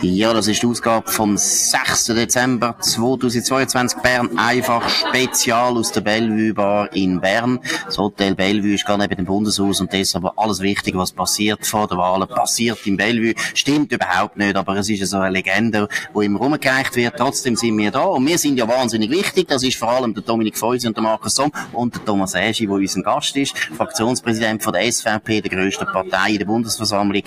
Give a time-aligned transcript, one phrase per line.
[0.00, 2.06] Ja, das ist die Ausgabe vom 6.
[2.06, 4.38] Dezember 2022 Bern.
[4.38, 7.58] Einfach Spezial aus der Bellevue Bar in Bern.
[7.84, 11.88] Das Hotel Bellevue ist gar neben dem Bundeshaus und aber alles Wichtige, was passiert vor
[11.88, 13.34] der Wahl, passiert im Bellevue.
[13.54, 17.16] Stimmt überhaupt nicht, aber es ist so eine Legende, die immer rumgereicht wird.
[17.16, 19.48] Trotzdem sind wir da und wir sind ja wahnsinnig wichtig.
[19.48, 22.66] Das ist vor allem der Dominik Feusi und der Markus Somm und der Thomas Eschi,
[22.66, 23.58] der unser Gast ist.
[23.76, 27.22] Fraktionspräsident von der SVP, der grössten Partei in der Bundesversammlung,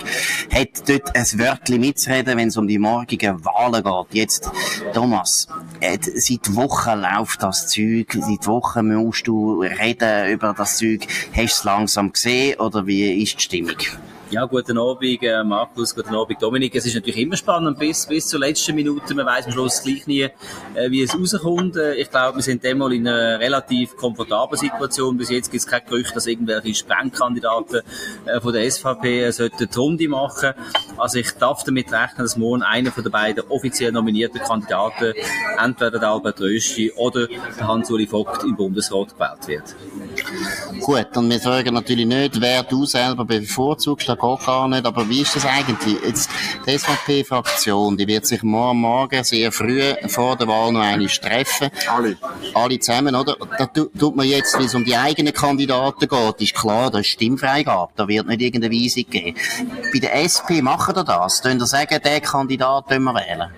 [0.50, 4.14] hat dort ein Wörtchen mitzureden, wenn es um die morgigen Wahlen geht.
[4.22, 4.50] Jetzt,
[4.94, 5.48] Thomas,
[5.80, 11.06] äh, seit Wochen läuft das Zeug, seit Wochen musst du reden über das Zeug.
[11.32, 13.76] Hast du es langsam gesehen oder wie ist die Stimmung?
[14.32, 16.74] Ja, guten Abend, äh, Markus, guten Abend, Dominik.
[16.74, 19.14] Es ist natürlich immer spannend bis, bis zur letzten Minute.
[19.14, 20.30] Man weiß am Schluss gleich nie, äh,
[20.88, 21.76] wie es rauskommt.
[21.76, 25.18] Äh, ich glaube, wir sind einmal in einer relativ komfortablen Situation.
[25.18, 27.82] Bis jetzt gibt es kein Gerücht, dass irgendwelche Sprengkandidaten
[28.24, 30.54] äh, von der SVP äh, sollten die Runde machen.
[31.02, 35.14] Also ich darf damit rechnen, dass morgen einer von den beiden offiziell nominierten Kandidaten,
[35.60, 39.74] entweder der Albert Rösti oder der Hans-Uli Vogt im Bundesrat gewählt wird.
[40.80, 44.86] Gut, und wir sagen natürlich nicht, wer du selber bevorzugst geht gar nicht.
[44.86, 45.96] Aber wie ist das eigentlich?
[46.04, 46.30] Jetzt,
[46.66, 51.70] die SVP-Fraktion, die wird sich morgen Morgen sehr früh vor der Wahl noch einmal treffen.
[51.88, 52.16] Alle.
[52.54, 53.36] Alle zusammen, oder?
[53.58, 57.08] Da tut man jetzt, wie es um die eigenen Kandidaten geht, ist klar, da ist
[57.08, 57.92] Stimmfreigabe.
[57.96, 59.36] Da wird nicht irgendeine Weisung geben.
[59.92, 61.42] Bei der SP machen wir das.
[61.42, 63.50] Können ihr sagen, den Kandidat wir wählen?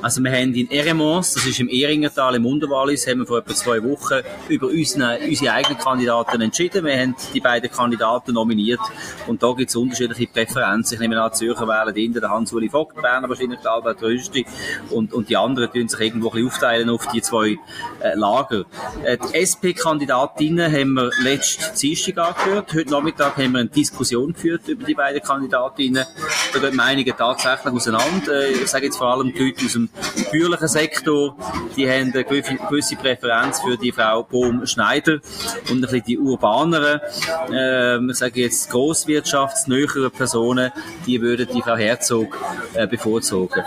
[0.00, 3.54] Also wir haben in Eremons, das ist im Ehringertal im Unterwallis, haben wir vor etwa
[3.54, 6.84] zwei Wochen über unsere, unsere eigenen Kandidaten entschieden.
[6.84, 8.80] Wir haben die beiden Kandidaten nominiert
[9.26, 10.94] und da gibt es unterschiedliche Präferenzen.
[10.94, 14.44] Ich nehme an, Zürcher wählen hinter der Hans-Uli Vogt, Berner wahrscheinlich der Albert Rösti
[14.90, 17.58] und, und die anderen tun sich irgendwo ein bisschen aufteilen auf die zwei
[18.00, 18.64] äh, Lager.
[19.04, 22.72] Äh, die SP-Kandidatinnen haben wir letzten Dienstag angehört.
[22.74, 26.04] Heute Nachmittag haben wir eine Diskussion geführt über die beiden Kandidatinnen.
[26.52, 28.32] Da gehen Meinungen tatsächlich auseinander.
[28.32, 29.88] Äh, ich sage jetzt vor allem die Leute aus dem
[30.30, 31.36] bürgerlichen Sektor,
[31.76, 35.20] die haben eine gewisse Präferenz für die Frau Bohm-Schneider
[35.70, 37.00] und ein bisschen die urbaneren,
[37.50, 40.70] äh, ich sage jetzt grosswirtschaftsnäher höheren Personen,
[41.06, 42.38] die würden die Frau Herzog
[42.74, 43.62] äh, bevorzugen.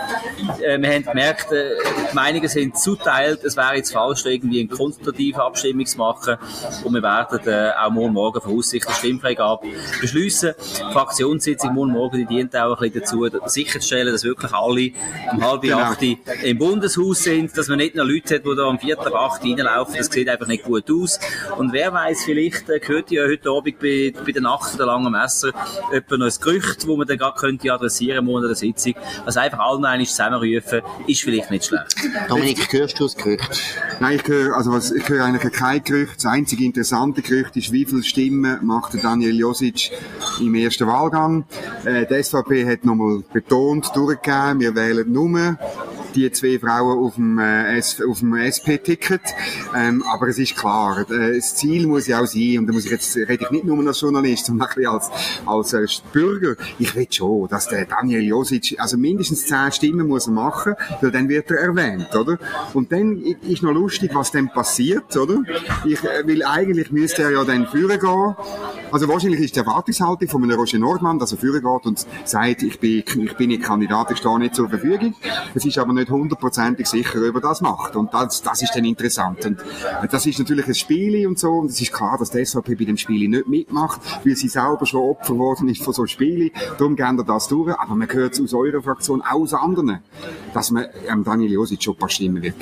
[0.60, 1.70] Äh, wir haben gemerkt, äh,
[2.10, 3.44] die Meinungen sind zuteilt.
[3.44, 6.36] Es wäre jetzt falsch, irgendwie eine konsultative Abstimmung zu machen.
[6.84, 9.66] Und wir werden äh, auch morgen Morgen voraussichtlich Stimmfreigabe
[10.00, 10.54] beschließen.
[10.58, 14.90] Die Fraktionssitzung morgen Morgen die dient auch ein bisschen dazu, sicherzustellen, dass wirklich alle
[15.32, 15.78] um halb genau.
[15.78, 19.42] acht im Bundeshaus sind, dass man nicht noch Leute hat, die da am viertel acht
[19.42, 19.94] reinlaufen.
[19.96, 21.18] Das sieht einfach nicht gut aus.
[21.56, 25.12] Und wer weiß, vielleicht äh, gehört ja heute Abend bei, bei der Nacht der langen
[25.12, 25.52] Messer
[25.92, 28.94] jemand noch ein Gerücht, wo man dann gerade könnte adressieren könnte der Sitzung.
[29.24, 31.94] Also einfach allen einmal zusammenrufen, ist vielleicht nicht schlecht.
[32.28, 33.62] Dominik, hörst du das Gerücht?
[34.00, 36.16] Nein, ich höre, also was, ich höre eigentlich kein Gerücht.
[36.16, 39.90] Das einzige interessante Gerücht ist, wie viele Stimmen macht der Daniel Josic
[40.40, 41.44] im ersten Wahlgang.
[41.86, 45.56] Äh, die SVP hat nochmal betont, durchgegeben, wir wählen nur
[46.16, 49.20] die zwei Frauen auf dem, äh, auf dem SP-Ticket.
[49.74, 52.86] Ähm, aber es ist klar, äh, das Ziel muss ja auch sein, und da muss
[52.86, 55.10] ich jetzt, rede ich nicht nur als Journalist, sondern auch
[55.46, 56.56] als, als äh, Bürger.
[56.78, 61.10] Ich will schon, dass der Daniel Josic, also mindestens zehn Stimmen muss er machen, weil
[61.10, 62.38] dann wird er erwähnt, oder?
[62.72, 65.42] Und dann ist noch lustig, was dann passiert, oder?
[65.84, 68.36] Ich, äh, will eigentlich müsste er ja dann führen gehen.
[68.90, 72.62] Also wahrscheinlich ist die Erwartungshaltung von einem Roger Nordmann, dass er führen geht und sagt,
[72.62, 75.14] ich bin, ich bin nicht Kandidat, ich stehe nicht zur Verfügung.
[75.54, 77.96] Es ist aber nicht nicht hundertprozentig sicher, ob er das macht.
[77.96, 79.44] Und das, das ist dann interessant.
[79.44, 79.58] Und
[80.10, 81.50] das ist natürlich ein Spiel und so.
[81.50, 84.86] Und es ist klar, dass die SVP bei dem Spiel nicht mitmacht, weil sie selber
[84.86, 86.50] schon Opfer geworden ist von so Spielen.
[86.78, 87.74] Darum gehen wir das durch.
[87.78, 90.00] Aber man hört es aus eurer Fraktion, auch aus anderen,
[90.54, 92.56] dass man ähm, Daniel Josic schon ein paar Stimmen wird.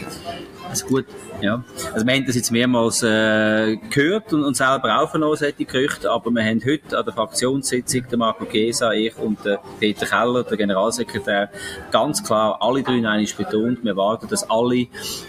[0.75, 1.05] Also gut,
[1.41, 1.63] ja.
[1.93, 6.33] Also wir haben das jetzt mehrmals äh, gehört und, und selber aufgenommen, solche Gerüchte, aber
[6.33, 10.57] wir haben heute an der Fraktionssitzung, der Marco Chiesa, ich und der Peter Keller, der
[10.57, 11.51] Generalsekretär,
[11.93, 14.75] ganz klar alle drei einig betont, wir erwarten, dass alle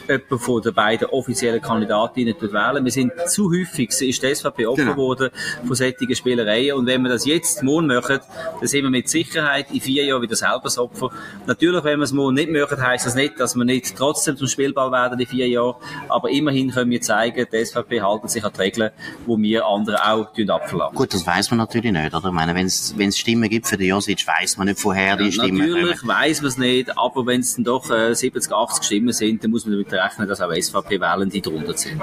[0.07, 2.83] jemanden von den beiden offiziellen Kandidatinnen wählen.
[2.83, 4.93] Wir sind zu häufig, ist die SVP Opfer genau.
[4.93, 5.29] geworden
[5.63, 8.19] von solchen Spielereien und wenn wir das jetzt morgen machen,
[8.59, 11.11] dann sind wir mit Sicherheit in vier Jahren wieder selber das Opfer.
[11.45, 14.47] Natürlich, wenn wir es morgen nicht machen, heisst das nicht, dass wir nicht trotzdem zum
[14.47, 15.75] Spielball werden in vier Jahren.
[16.09, 18.91] Aber immerhin können wir zeigen, die SVP halten sich an die Regeln,
[19.27, 20.95] die wir anderen auch abverlangen.
[20.95, 22.27] Gut, das weiß man natürlich nicht, oder?
[22.27, 25.31] Ich meine, wenn es Stimmen gibt für den Josic, weiß man nicht, woher die ja,
[25.31, 26.15] Stimmen Natürlich kommen.
[26.15, 29.51] weiß man es nicht, aber wenn es dann doch äh, 70, 80 Stimmen sind, dann
[29.51, 32.01] muss man damit rechnen, dass auch SVP-Wähler die drunter sind.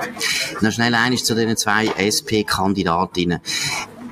[0.60, 3.40] Noch schnell eines zu den zwei SP-Kandidatinnen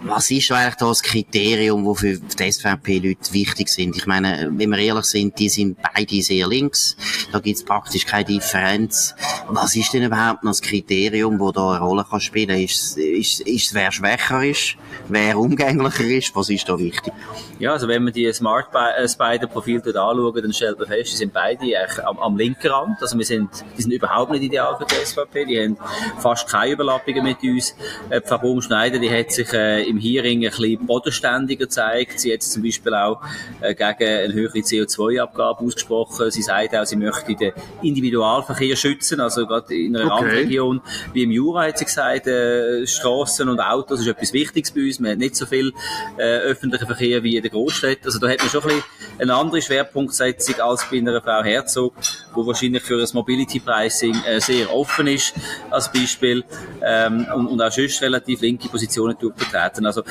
[0.02, 3.96] was ist eigentlich das Kriterium, wo für die SVP-Leute wichtig sind?
[3.96, 6.96] Ich meine, wenn wir ehrlich sind, die sind beide sehr links.
[7.32, 9.14] Da gibt es praktisch keine Differenz.
[9.48, 12.58] Was ist denn überhaupt noch das Kriterium, wo da eine Rolle kann spielen?
[12.58, 14.76] Ist, ist, ist wer schwächer ist,
[15.08, 16.34] wer umgänglicher ist?
[16.34, 17.12] Was ist da wichtig?
[17.58, 21.32] Ja, also wenn man die Smart äh, Spider-Profile anschaut, dann stellt man fest, die sind
[21.34, 21.66] beide
[22.06, 23.02] am, am linken Rand.
[23.02, 25.44] Also wir sind, die sind überhaupt nicht ideal für die SVP.
[25.44, 25.76] Die haben
[26.18, 27.74] fast keine Überlappungen mit uns.
[28.08, 32.20] Äh, Frau Baumschneider, die hat sich äh, im Hearing ein bisschen bodenständiger gezeigt.
[32.20, 33.20] Sie hat zum Beispiel auch
[33.60, 36.30] äh, gegen eine höhere CO2-Abgabe ausgesprochen.
[36.30, 37.52] Sie sagt auch, sie möchte den
[37.82, 40.24] Individualverkehr schützen, also gerade in einer okay.
[40.24, 40.80] Randregion
[41.12, 45.00] wie im Jura hat sie gesagt, äh, Straßen und Autos ist etwas Wichtiges bei uns.
[45.00, 45.72] Man hat nicht so viel
[46.16, 47.98] äh, öffentlichen Verkehr wie in der Großstadt.
[48.04, 48.82] Also da hat man schon ein bisschen
[49.18, 51.94] eine andere Schwerpunktsetzung als bei einer Frau Herzog,
[52.34, 55.34] wo wahrscheinlich für das Mobility Pricing äh, sehr offen ist
[55.70, 56.44] als Beispiel
[56.82, 59.79] ähm, und, und auch sonst relativ linke Positionen vertreten.
[59.86, 60.02] Also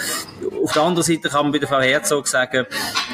[0.63, 2.66] auf der anderen Seite kann man bei der Frau Herzog sagen,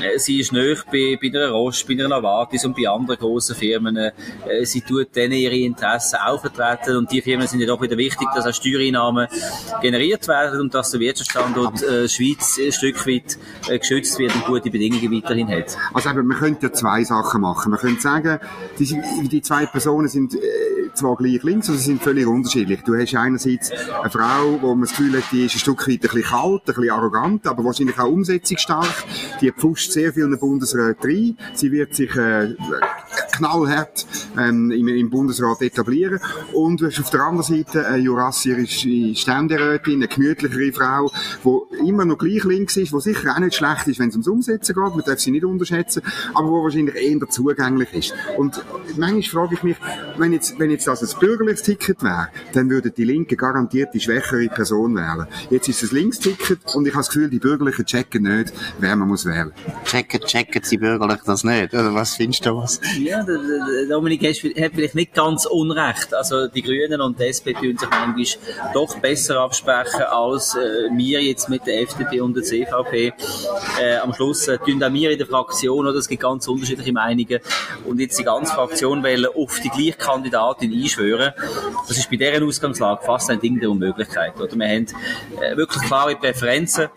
[0.02, 3.56] äh, sie ist nöch bei, bei einer Roche, bei einer Novartis und bei anderen grossen
[3.56, 3.98] Firmen.
[3.98, 4.12] Äh,
[4.63, 8.28] sie tut denen ihre Interessen auch vertreten und die Firmen sind ja doch wieder wichtig,
[8.36, 9.28] dass auch Steuereinnahmen
[9.81, 13.38] generiert werden und dass der Wirtschaftsstandort äh, Schweiz ein Stück weit
[13.68, 15.78] äh, geschützt wird und gute Bedingungen weiterhin hat.
[15.94, 17.72] Also eben, man könnte ja zwei Sachen machen.
[17.72, 18.40] Man könnte sagen,
[18.80, 20.40] die, die zwei Personen sind äh,
[20.94, 22.81] zwar gleich links, aber sie sind völlig unterschiedlich.
[22.84, 25.96] Du hast einerseits eine Frau, wo man das Gefühl hat, die ist ein Stück weit
[25.96, 29.04] ein bisschen kalt, ein bisschen arrogant, aber wahrscheinlich auch umsetzungsstark.
[29.42, 31.38] Die pfuscht sehr viel in den Bundesrat rein.
[31.54, 32.56] Sie wird sich äh,
[33.36, 34.06] knallhart
[34.38, 36.20] ähm, im, im Bundesrat etablieren.
[36.54, 41.12] Und du hast auf der anderen Seite eine jurassierische Ständerätin, eine gemütlichere Frau,
[41.44, 44.28] die immer noch gleich links ist, die sicher auch nicht schlecht ist, wenn es ums
[44.28, 46.02] Umsetzen geht, man darf sie nicht unterschätzen,
[46.34, 48.14] aber die wahrscheinlich eher zugänglich ist.
[48.38, 48.64] Und
[48.98, 49.78] manchmal frage ich mich,
[50.18, 54.00] wenn jetzt, wenn jetzt das ein bürgerliches Ticket wäre, dann würden die Linken garantiert die
[54.00, 55.28] schwächere Person wählen.
[55.50, 55.98] Jetzt ist es ein
[56.36, 59.52] Linksticket und ich habe das Gefühl, die Bürgerlichen checken nicht, wer man muss wählen.
[59.86, 61.74] Checken, checken die Bürgerlichen das nicht?
[61.74, 62.80] Oder was findest du was?
[63.00, 63.26] Ja,
[63.90, 66.14] Dominik hat vielleicht nicht ganz unrecht.
[66.14, 71.22] Also die Grünen und die SP tun sich manchmal doch besser absprechen als äh, wir
[71.22, 73.14] jetzt mit der FDP und der CVP.
[73.82, 76.94] Äh, am Schluss äh, tun auch wir in der Fraktion, oder es gibt ganz unterschiedliche
[76.94, 77.40] Meinungen
[77.86, 81.34] und jetzt die ganze Fraktion wollen auf die gleiche Kandidatin einschwören.
[81.88, 84.40] Das ist bei deren Ausgangslage fast ein Ding der Unmöglichkeit.
[84.40, 84.56] Oder?
[84.56, 84.88] Wir haben
[85.42, 86.88] äh, wirklich klare Präferenzen,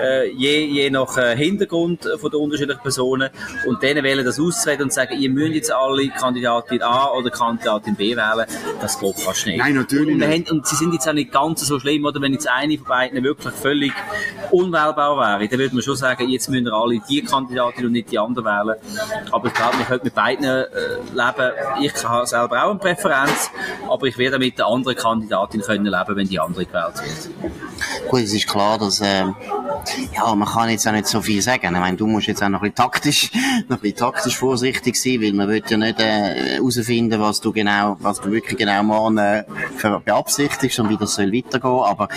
[0.00, 3.30] äh, je, je nach äh, Hintergrund von der unterschiedlichen Personen
[3.66, 7.96] und denen wählen das auszureden und sagen, ihr müsst jetzt alle Kandidatin A oder Kandidatin
[7.96, 8.46] B wählen,
[8.80, 9.58] das geht fast nicht.
[9.58, 10.48] Nein, natürlich und, nicht.
[10.48, 12.86] Haben, und sie sind jetzt auch nicht ganz so schlimm, oder wenn jetzt eine von
[12.86, 13.92] beiden wirklich völlig
[14.50, 18.18] unwählbar wäre, dann würde man schon sagen, jetzt müssen alle die Kandidatin und nicht die
[18.18, 18.76] andere wählen.
[19.32, 20.66] Aber ich glaube, wir können mit beiden äh,
[21.12, 21.52] leben.
[21.82, 23.50] Ich habe selber auch eine Präferenz,
[23.88, 27.50] aber ich werde mit der anderen Kandidatin können leben, wenn die andere gewählt wird.
[28.08, 29.24] Gut, es ist klar, dass äh,
[30.14, 31.74] ja, man kann jetzt auch nicht so viel sagen.
[31.74, 33.30] Ich meine, du musst jetzt auch noch ein bisschen taktisch,
[33.68, 37.52] noch ein bisschen taktisch vorsichtig sein, weil man will ja nicht herausfinden, äh, was du
[37.52, 39.44] genau, was du wirklich genau morgen äh,
[40.04, 41.84] beabsichtigst und wie das soll weitergehen.
[41.84, 42.08] Aber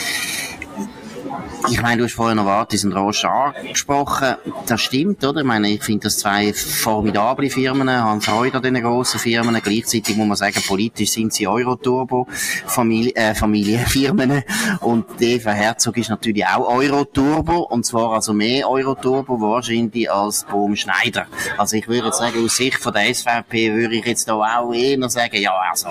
[1.68, 4.36] ich meine, du hast vorhin noch Vartis und Roche angesprochen.
[4.66, 5.42] Das stimmt, oder?
[5.42, 9.60] Ich meine, ich finde das zwei formidable Firmen, haben Freude an diesen grossen Firmen.
[9.62, 14.32] Gleichzeitig muss man sagen, politisch sind sie Euro-Turbo-Familienfirmen.
[14.32, 14.44] Äh,
[14.82, 17.68] und Eva Herzog ist natürlich auch Euro-Turbo.
[17.70, 21.26] Und zwar also mehr Euro-Turbo wahrscheinlich als Bohm Schneider.
[21.58, 25.10] Also ich würde sagen, aus Sicht von der SVP würde ich jetzt da auch eher
[25.10, 25.90] sagen, ja, also,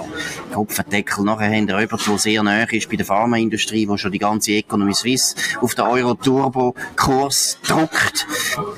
[0.52, 1.24] Kopfendeckel.
[1.24, 4.52] Nachher haben wir jemanden, der sehr nahe ist bei der Pharmaindustrie, wo schon die ganze
[4.52, 8.26] Economy Suisse auf den Euro-Turbo-Kurs druckt.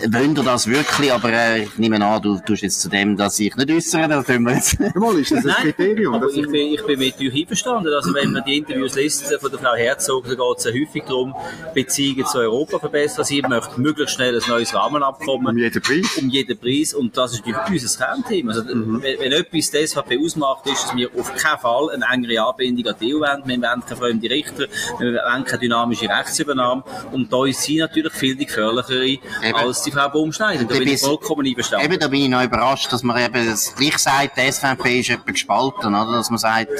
[0.08, 1.12] Wollen ihr das wirklich?
[1.12, 4.22] Aber äh, ich nehme an, du tust jetzt zu dem, dass ich nicht äußere, da
[4.22, 4.78] tun wir jetzt.
[4.94, 6.14] Mal, ist das ein Kriterium?
[6.14, 7.92] Aber ich bin, ich bin mit euch einverstanden.
[7.92, 11.04] Also wenn man die Interviews liest von der Frau Herzog, da geht es ja häufig
[11.04, 11.34] darum,
[11.74, 13.24] Beziehungen zu Europa verbessern.
[13.24, 15.48] Sie möchte möglichst schnell ein neues Rahmenabkommen.
[15.48, 16.16] Um jeden Preis?
[16.18, 16.94] Um jeden Preis.
[16.94, 18.52] Und das ist natürlich unser Kernthema.
[18.52, 19.02] Also, mhm.
[19.02, 22.92] wenn, wenn etwas die SVP ausmacht, ist, dass wir auf keinen Fall eine engere Anbindung
[22.92, 23.42] an die EU wollen.
[23.44, 24.66] Wir wollen keine fremde Richter,
[24.98, 26.69] wir wollen keine dynamische Rechtsübernahme.
[26.70, 26.84] Maßnahme.
[27.12, 29.20] Und da ist sie natürlich viel die gefährlichere eben.
[29.54, 30.64] als die Frau Baumschneider.
[30.64, 31.86] Da bin ich vollkommen einverstanden.
[31.86, 35.10] Eben, da bin ich noch überrascht, dass man eben das gleich sagt, die SVP ist
[35.10, 36.12] etwas gespalten, oder?
[36.12, 36.70] Dass man sagt,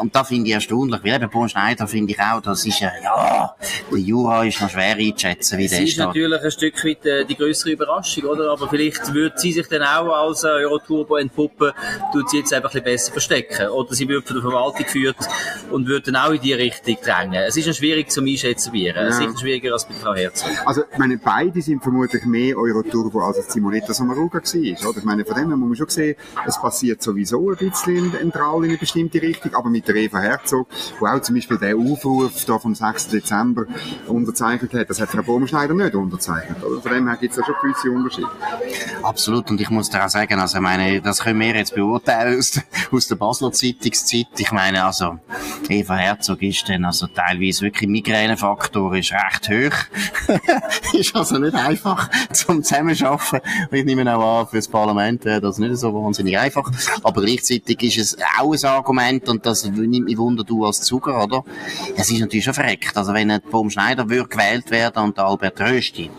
[0.00, 3.54] und da finde ich erstaunlich, weil eben Baumschneider finde ich auch, das ist ja, ja,
[3.90, 5.82] der Jura ist noch schwer einzuschätzen, wie der ist.
[5.82, 8.50] Das ist natürlich ein Stück weit äh, die größere Überraschung, oder?
[8.50, 11.72] Aber vielleicht würde sie sich dann auch als äh, Euroturbo entpuppen,
[12.12, 13.68] tut sie jetzt einfach ein bisschen besser verstecken.
[13.68, 15.16] Oder sie wird von der Verwaltung geführt
[15.70, 17.42] und würde dann auch in die Richtung drängen.
[17.46, 19.12] Es ist ja schwierig zu einschätzen, wie ja.
[19.12, 20.50] sicher schwieriger als bei Frau Herzog.
[20.64, 24.98] Also, ich meine, beide sind vermutlich mehr Euro-Turbo als Simonetta Sommaruga war, oder?
[24.98, 26.16] Ich meine, von dem her muss man schon sehen,
[26.46, 30.68] es passiert sowieso ein bisschen entral in eine bestimmte Richtung, aber mit der Eva Herzog,
[30.98, 33.08] wo auch zum Beispiel der Aufruf da vom 6.
[33.08, 33.66] Dezember
[34.06, 34.90] unterzeichnet hat.
[34.90, 36.62] Das hat Frau Baumschneider nicht unterzeichnet.
[36.62, 36.80] Oder?
[36.80, 38.28] Von dem her gibt es ja schon gewisse Unterschiede.
[39.02, 39.50] Absolut.
[39.50, 42.52] Und ich muss dir auch sagen, also ich meine, das können wir jetzt beurteilen aus,
[42.52, 44.26] der, aus der Basler Zeitungszeit.
[44.38, 45.18] Ich meine, also
[45.68, 50.92] Eva Herzog ist dann also teilweise wirklich Migränefaktor ist recht hoch.
[50.92, 53.40] ist also nicht einfach zum Zusammenschaffen.
[53.70, 56.70] Ich nehme auch an, für das Parlament wäre das nicht so wahnsinnig einfach.
[57.02, 61.22] Aber gleichzeitig ist es auch ein Argument und das nimmt mich Wunder, du als Zuger,
[61.22, 61.44] oder?
[61.96, 62.96] Es ist natürlich schon verreckt.
[62.96, 66.10] Also wenn ein Baum Schneider gewählt werden und Albert Rösti,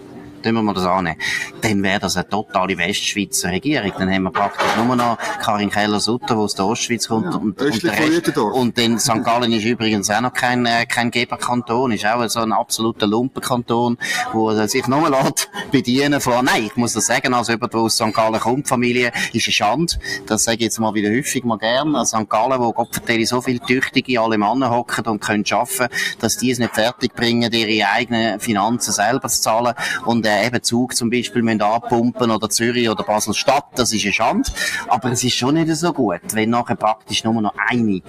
[0.41, 1.15] tun wir das an,
[1.61, 3.91] dann wäre das eine totale Westschweizer Regierung.
[3.97, 7.33] Dann haben wir praktisch nur noch Karin Keller-Sutter, die aus der Ostschweiz kommt.
[7.33, 9.23] Ja, und, und, der Rest, und dann St.
[9.23, 13.97] Gallen ist übrigens auch noch kein, äh, kein Geberkanton, ist auch so ein absoluter Lumpenkanton,
[14.33, 17.95] wo sich nur lässt bedienen von, nein, ich muss das sagen, als jemand, der aus
[17.95, 18.13] St.
[18.13, 19.93] Gallen kommt, Familie, ist eine Schande.
[20.25, 21.95] Das sage ich jetzt mal wieder häufig mal gern.
[21.95, 22.29] An St.
[22.29, 25.87] Gallen, wo Gott vertelle, so viele Tüchtige, alle Männer hocken und können arbeiten,
[26.19, 29.73] dass die es nicht fertig bringen, ihre eigenen Finanzen selber zu zahlen.
[30.05, 34.13] Und äh, eben Zug zum Beispiel müssen abpumpen oder Zürich oder Basel-Stadt, das ist eine
[34.13, 34.49] Schande.
[34.87, 38.01] Aber es ist schon nicht so gut, wenn nachher praktisch nur noch eine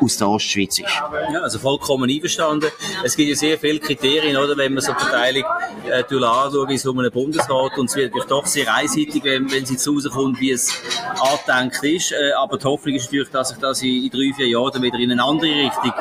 [0.00, 1.02] aus der Ostschweiz ist.
[1.32, 2.70] Ja, also vollkommen einverstanden.
[3.04, 5.44] Es gibt ja sehr viele Kriterien, oder, wenn man so die Verteilung
[5.88, 9.70] äh, anschaut, in so einem Bundesrat und es wird doch sehr einseitig, wenn, wenn es
[9.70, 10.72] jetzt rauskommt, wie es
[11.18, 12.12] angedenkt ist.
[12.12, 14.98] Äh, aber die Hoffnung ist natürlich, dass sich das in, in drei, vier Jahren wieder
[14.98, 15.92] in eine andere Richtung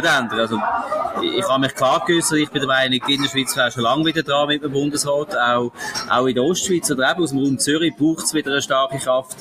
[0.00, 0.38] ändert.
[0.38, 0.58] Also,
[1.22, 4.22] ich habe mich klar geäußert, ich bin der Meinung, die Innerschweiz wäre schon lange wieder
[4.22, 5.72] dran mit dem Bundesrat, auch,
[6.10, 8.98] auch in der Ostschweiz oder eben aus dem Raum Zürich braucht es wieder eine starke
[8.98, 9.36] Kraft.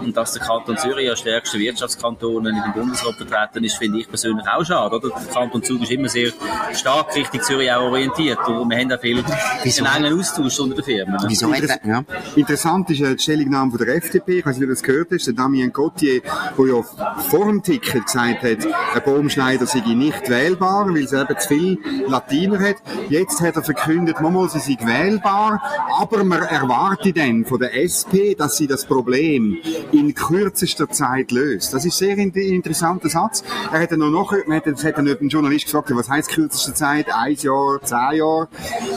[0.00, 4.08] Und dass der Kanton Zürich als stärkster Wirtschaftskanton in dem Bundesrat vertreten ist, finde ich
[4.08, 4.96] persönlich auch schade.
[4.96, 5.08] Oder?
[5.08, 6.32] Der Kanton Zug ist immer sehr
[6.74, 8.38] stark Richtung Zürich auch orientiert.
[8.48, 9.24] Und wir haben auch viel
[9.62, 9.84] Wieso?
[9.84, 11.16] einen engen Austausch unter den Firmen.
[11.28, 12.04] Wieso ja?
[12.36, 14.38] Interessant ist äh, die Stellungnahme von der FDP.
[14.38, 15.26] Ich weiß nicht, ob du das gehört hast.
[15.26, 20.88] Der Damien Gauthier, der ja vor dem Ticket gesagt hat, ein Baumschneider sei nicht wählbar,
[20.88, 22.76] weil es eben zu viel Latiner hat.
[23.08, 28.34] Jetzt hat er verkündet, mal, sie sei wählbar, aber man erwartet dann von der SP,
[28.36, 29.58] dass sie das Problem
[29.92, 31.74] in kürzester Zeit löst.
[31.74, 33.44] Das ist sehr ein interessanter Satz.
[33.72, 37.06] Er hat noch, noch man hat, dann ein Journalist gefragt, was heißt kürzeste Zeit?
[37.14, 38.48] Ein Jahr, zehn Jahre?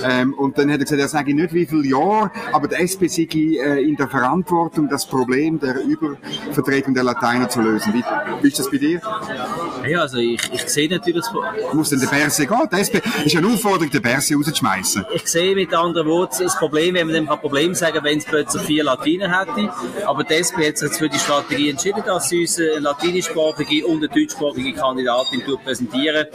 [0.03, 3.07] Ähm, und dann hat er gesagt, er sage nicht wie viele Jahre, aber der SP
[3.07, 7.93] sei äh, in der Verantwortung, das Problem der Übervertretung der Lateiner zu lösen.
[7.93, 8.03] Wie,
[8.41, 9.01] wie ist das bei dir?
[9.87, 12.67] Ja, also ich, ich sehe natürlich das Muss denn der Berse gehen?
[12.71, 15.05] SP ist eine Aufforderung, den Berse rauszuschmeißen.
[15.13, 18.25] Ich sehe mit anderen Worten das Problem, wenn man dem ein Problem sagen, wenn es
[18.25, 19.71] plötzlich vier Latinen hätte.
[20.05, 23.85] Aber die SP hat sich jetzt für die Strategie entschieden, dass sie uns eine latinischsprachige
[23.85, 26.27] und eine deutschsprachige Kandidatin präsentieren.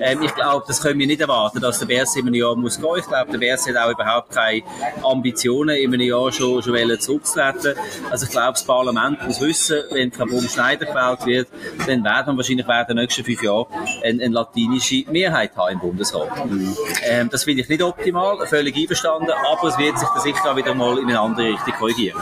[0.00, 2.80] Ähm, ich glaube, das können wir nicht erwarten, dass der Berse in einem Jahr muss
[2.80, 2.96] gehen.
[2.98, 4.62] Ich glaube, der Berse hat auch überhaupt keine
[5.02, 7.74] Ambitionen, in einem Jahr schon, schon zurückzutreten.
[8.10, 11.48] Also ich glaube, das Parlament muss wissen, wenn Frau Baum-Schneider gewählt wird,
[11.86, 13.66] dann werden wir wahrscheinlich während den nächsten fünf Jahren
[14.02, 16.46] eine, eine latinische Mehrheit haben im Bundesrat.
[16.46, 16.76] Mhm.
[17.08, 20.56] Ähm, das finde ich nicht optimal, völlig einverstanden, aber es wird sich dann sicher auch
[20.56, 22.18] wieder mal in eine andere Richtung korrigieren.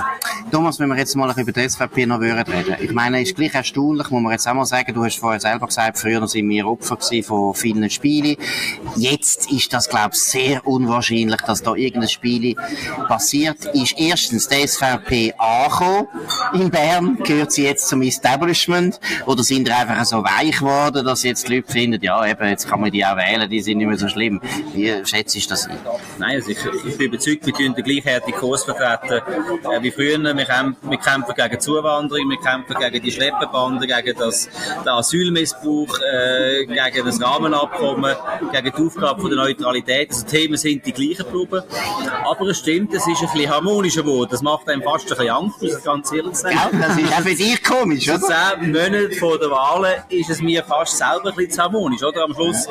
[0.50, 2.76] Thomas, wenn wir jetzt mal über die SVP noch reden.
[2.80, 5.40] Ich meine, es ist gleich erstaunlich, muss man jetzt auch mal sagen, du hast vorher
[5.40, 8.36] selber gesagt, früher sind wir Opfer von vielen Spielen.
[8.96, 12.54] Jetzt ist das, glaube ich, sehr unwahrscheinlich, dass da irgendein Spiel
[13.08, 13.94] passiert ist.
[13.98, 16.08] Erstens, die SVP angekommen
[16.54, 21.22] in Bern, gehört sie jetzt zum Establishment oder sind die einfach so weich geworden, dass
[21.22, 23.86] jetzt die Leute finden, ja, eben, jetzt kann man die auch wählen, die sind nicht
[23.86, 24.40] mehr so schlimm.
[24.74, 25.78] Wie schätzt du das ein?
[26.18, 29.22] Nein, also ich, ich bin überzeugt, wir tun den gleichwertigen Kurs vertreten
[29.64, 30.18] äh, wie früher.
[30.22, 34.48] Wir kämpfen, wir kämpfen gegen Zuwanderung, wir kämpfen gegen die Schlepperbanden, gegen das,
[34.84, 38.14] den Asylmissbrauch, äh, gegen das Rahmenabkommen,
[38.52, 40.10] gegen die Aufgabe von der Neutralität.
[40.10, 41.62] Also Themen sind die gleichen geblieben.
[42.24, 44.28] Aber es stimmt, es ist ein bisschen harmonischer geworden.
[44.30, 46.56] Das macht einem fast ein bisschen Angst, muss ich ganz ehrlich sagen.
[46.56, 48.20] Ja, das ist auch für dich komisch, oder?
[48.20, 52.24] Zehn Monate vor der Wahlen ist es mir fast selber ein zu harmonisch, oder?
[52.24, 52.68] Am Schluss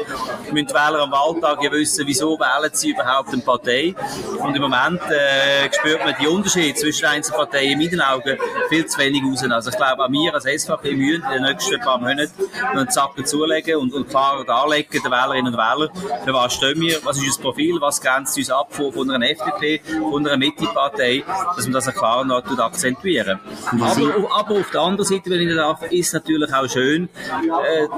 [0.51, 3.95] müssen die Wähler am Wahltag ja wissen, wieso wählen sie überhaupt eine Partei.
[4.39, 8.37] Und im Moment äh, spürt man die Unterschiede zwischen einzelnen Parteien in meinen Augen
[8.69, 9.43] viel zu wenig raus.
[9.49, 12.31] Also ich glaube, an mir als SVP müssen in den nächsten paar Monaten
[12.71, 15.89] einen Zacken zulegen und, und klar darlegen, den Wählerinnen und Wählern,
[16.23, 19.29] für was stehen wir, was ist unser Profil, was grenzt uns ab von, von einer
[19.29, 21.23] FDP, von einer Mitte-Partei,
[21.55, 23.39] dass man das klar noch akzentuieren.
[23.79, 27.09] Aber, aber auf der anderen Seite, wenn ich darf, ist natürlich auch schön,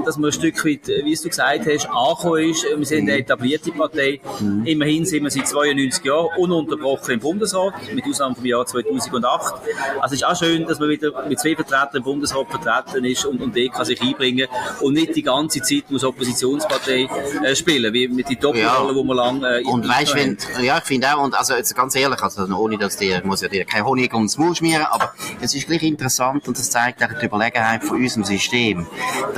[0.05, 2.63] dass man ein Stück weit, wie du gesagt hast, angekommen ist.
[2.63, 4.19] Wir sind eine etablierte Partei.
[4.39, 4.65] Mhm.
[4.65, 9.53] Immerhin sind wir seit 92 Jahren ununterbrochen im Bundesrat, mit Ausnahme vom Jahr 2008.
[10.01, 13.25] Also es ist auch schön, dass man wieder mit zwei Vertretern im Bundesrat vertreten ist
[13.25, 14.47] und, und der kann sich einbringen
[14.81, 17.07] und nicht die ganze Zeit muss Oppositionspartei
[17.43, 18.95] äh, spielen, wie mit den Doppelrollen, ja.
[18.95, 21.95] wo man lang äh, Und weißt wenn, ja, ich finde auch, und also jetzt ganz
[21.95, 25.55] ehrlich, also ohne dass die, muss ja dir kein Honig ums Maul schmieren, aber es
[25.55, 28.85] ist gleich interessant und das zeigt auch die Überlegenheit von unserem System,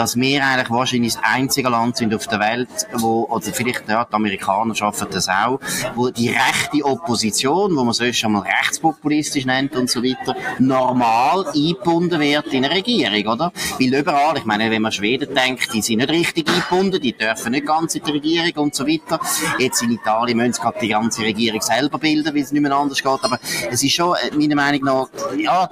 [0.06, 4.06] dass wir eigentlich wahrscheinlich das einzige Land sind auf der Welt, wo, oder vielleicht, ja,
[4.06, 5.60] die Amerikaner schaffen das auch,
[5.96, 11.48] wo die rechte Opposition, wo man sonst schon mal rechtspopulistisch nennt und so weiter, normal
[11.48, 13.52] eingebunden wird in eine Regierung, oder?
[13.80, 17.54] Weil überall, ich meine, wenn man Schweden denkt, die sind nicht richtig eingebunden, die dürfen
[17.54, 19.20] nicht ganz in die Regierung und so weiter.
[19.58, 22.76] Jetzt in Italien müssen sie gerade die ganze Regierung selber bilden, weil es nicht mehr
[22.76, 23.24] anders geht.
[23.24, 23.40] Aber
[23.72, 25.68] es ist schon, äh, meiner Meinung nach, ja,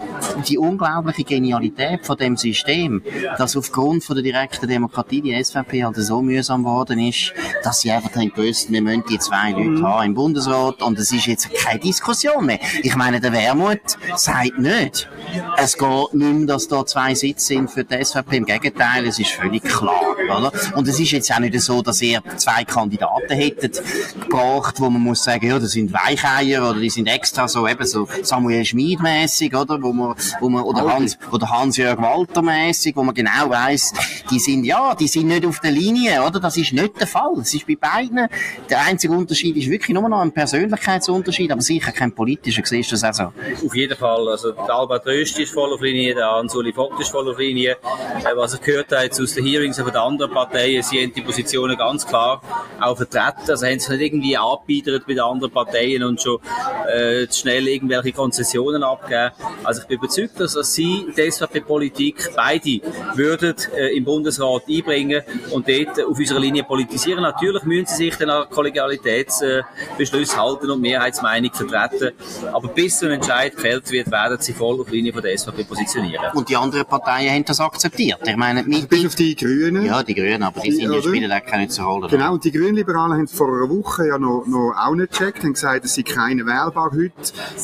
[0.47, 3.03] die unglaubliche Genialität von dem System,
[3.37, 7.91] dass aufgrund von der direkten Demokratie die SVP halt so mühsam geworden ist, dass sie
[7.91, 9.85] einfach dann gewusst, wir müssen die zwei Leute mhm.
[9.85, 12.59] haben im Bundesrat und es ist jetzt keine Diskussion mehr.
[12.81, 15.09] Ich meine, der Wermut sagt nicht,
[15.57, 18.37] es geht nicht mehr, dass da zwei Sitze sind für die SVP.
[18.37, 20.51] Im Gegenteil, es ist völlig klar, oder?
[20.75, 23.81] Und es ist jetzt auch nicht so, dass ihr zwei Kandidaten hättet
[24.19, 27.85] gebracht, wo man muss sagen, ja, das sind Weicheier oder die sind extra so eben
[27.85, 29.81] so Samuel Schmid mäßig, oder?
[29.81, 33.93] Wo man, wo man, oder Hans, oder Hans-Jörg Walter mäßig, wo man genau weiss,
[34.29, 36.39] die sind, ja, die sind nicht auf der Linie, oder?
[36.39, 37.33] Das ist nicht der Fall.
[37.41, 38.27] Es ist bei beiden,
[38.69, 42.61] der einzige Unterschied ist wirklich nur noch ein Persönlichkeitsunterschied, aber sicher kein politischer.
[42.63, 43.65] Siehst du das auch so?
[43.65, 44.27] Auf jeden Fall.
[44.29, 47.71] Also, der Albert Röst ist voll auf Linie, der Ansuli Vogt ist voll auf Linie.
[47.71, 51.13] Äh, was ich gehört habe jetzt aus den Hearings von den anderen Parteien, sie haben
[51.13, 52.41] die Positionen ganz klar
[52.79, 53.49] auch vertreten.
[53.49, 56.39] Also haben sich nicht irgendwie angebiedert den anderen Parteien und schon
[56.87, 59.31] äh, schnell irgendwelche Konzessionen abgeben.
[59.63, 62.81] Also ich bin überzeugt, dass Sie die SVP-Politik beide
[63.15, 67.21] würden äh, im Bundesrat einbringen und dort auf unserer Linie politisieren.
[67.21, 72.11] Natürlich müssen Sie sich dann an Kollegialitätsbeschlüsse halten und Mehrheitsmeinung vertreten.
[72.51, 75.37] Aber bis so ein Entscheid gefällt wird, werden Sie voll auf die Linie von der
[75.37, 76.25] SVP positionieren.
[76.33, 78.19] Und die anderen Parteien haben das akzeptiert.
[78.25, 79.85] Ich meine, mit Bis auf die Grünen.
[79.85, 82.07] Ja, die Grünen, aber die, die sind ja spielen da keine zu holen.
[82.09, 85.53] Genau, und die Grünliberalen haben vor einer Woche ja noch, noch auch nicht gecheckt, haben
[85.53, 87.11] gesagt, es sei keine wählbar heute.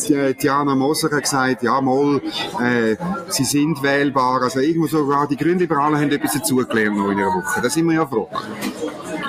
[0.07, 2.21] Die, Diana Moser hat gesagt, ja, mal,
[2.61, 2.95] äh,
[3.27, 4.41] sie sind wählbar.
[4.41, 7.61] Also irgendwo sogar die Grünliberalen haben etwas dazugelernt noch in einer Woche.
[7.61, 8.29] Da sind wir ja froh.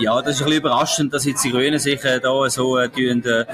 [0.00, 2.87] Ja, das ist ein bisschen überraschend, dass jetzt die Grünen sich äh, da so äh,
[2.87, 3.45] äh,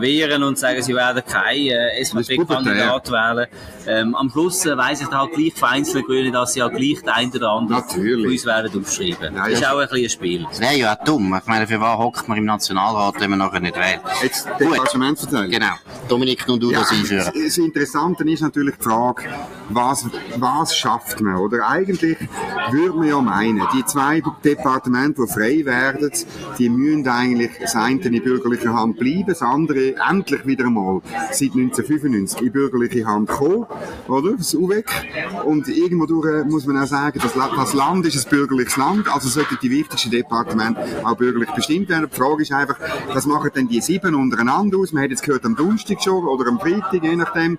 [0.00, 3.12] wehren und sagen, sie werden keinen äh, SVP-Kandidat ja.
[3.12, 3.46] wählen.
[3.86, 6.68] Ähm, am Schluss äh, weiss ich da halt gleich von einzelnen Grünen, dass sie ja
[6.68, 8.24] gleich den einen oder anderen Natürlich.
[8.24, 9.36] von uns werden aufschreiben.
[9.36, 10.46] Ja, das ist auch ein bisschen ein Spiel.
[10.48, 11.38] Das wäre ja auch dumm.
[11.40, 14.00] Ich meine, für was hockt man im Nationalrat, wenn man nachher nicht wählt?
[14.22, 15.50] Jetzt Departement verteilen.
[15.52, 15.72] Genau.
[16.08, 17.30] Dominik, nun du ja, das einführen.
[17.32, 19.22] Das Interessante ist natürlich die Frage,
[19.68, 20.06] was,
[20.38, 21.36] was schafft man?
[21.36, 22.18] Oder eigentlich
[22.70, 26.10] würde man ja meinen, die zwei Departemente, die frei werden,
[26.58, 31.00] die müssen eigentlich das eine in bürgerlicher Hand bleiben, das andere endlich wieder einmal
[31.30, 33.66] seit 1995 in bürgerliche Hand kommen,
[34.08, 34.36] oder?
[34.36, 34.86] Das UWEC.
[35.44, 39.28] Und irgendwo durch muss man auch sagen, das, das Land ist ein bürgerliches Land, also
[39.28, 42.08] sollten die wichtigsten Departemente auch bürgerlich bestimmt werden.
[42.10, 44.92] Die Frage ist einfach, was machen denn die sieben untereinander aus?
[44.92, 47.58] Man hat jetzt gehört am Donnerstag schon oder am Freitag, je nachdem.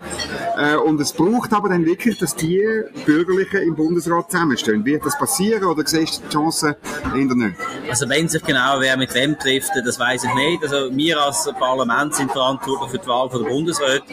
[0.57, 2.63] Äh, und es braucht aber dann wirklich, dass die
[3.05, 4.85] Bürgerlichen im Bundesrat zusammenstehen.
[4.85, 6.75] Wird das passieren oder siehst du die Chancen
[7.15, 7.55] eher nicht?
[7.89, 10.63] Also wenn sich genau wer mit wem trifft, das weiß ich nicht.
[10.63, 14.03] Also wir als Parlament sind verantwortlich für die Wahl von der Bundesrat.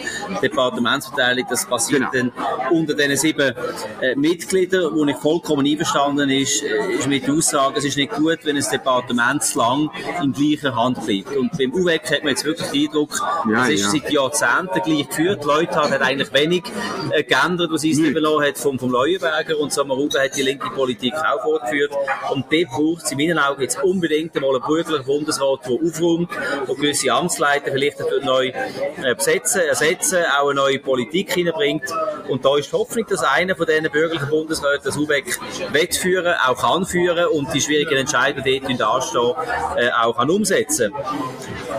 [0.42, 2.32] Departementsverteilung, das passiert genau.
[2.32, 3.52] dann unter den sieben
[4.00, 8.12] äh, Mitgliedern, wo ich vollkommen einverstanden ist, äh, ist mit der Aussage, es ist nicht
[8.12, 9.90] gut, wenn ein Departement zu lang
[10.22, 11.36] in gleicher Hand bleibt.
[11.36, 13.20] Und beim UWEC hat man jetzt wirklich den Eindruck,
[13.50, 13.90] ja, es ist ja.
[13.90, 15.42] seit Jahrzehnten gleich geführt.
[15.42, 16.62] Die Leute hat eigentlich wenig
[17.10, 21.42] äh, geändert, was übernommen hat vom, vom Leuenberger und Samaruga hat die linke Politik auch
[21.42, 21.92] fortgeführt.
[22.30, 26.30] Und dort braucht es in meinen Augen jetzt unbedingt einmal einen bürgerlichen Bundesrat, der aufräumt,
[26.66, 31.84] der gewisse Amtsleiter vielleicht neu äh, besetzen, ersetzen, auch eine neue Politik hineinbringt.
[32.28, 36.60] Und da ist die Hoffnung, dass einer von diesen bürgerlichen Bundesräten das UBEC führen, auch
[36.60, 39.34] kann führen und die schwierigen Entscheidungen dort anstehen,
[39.76, 40.92] äh, auch kann umsetzen.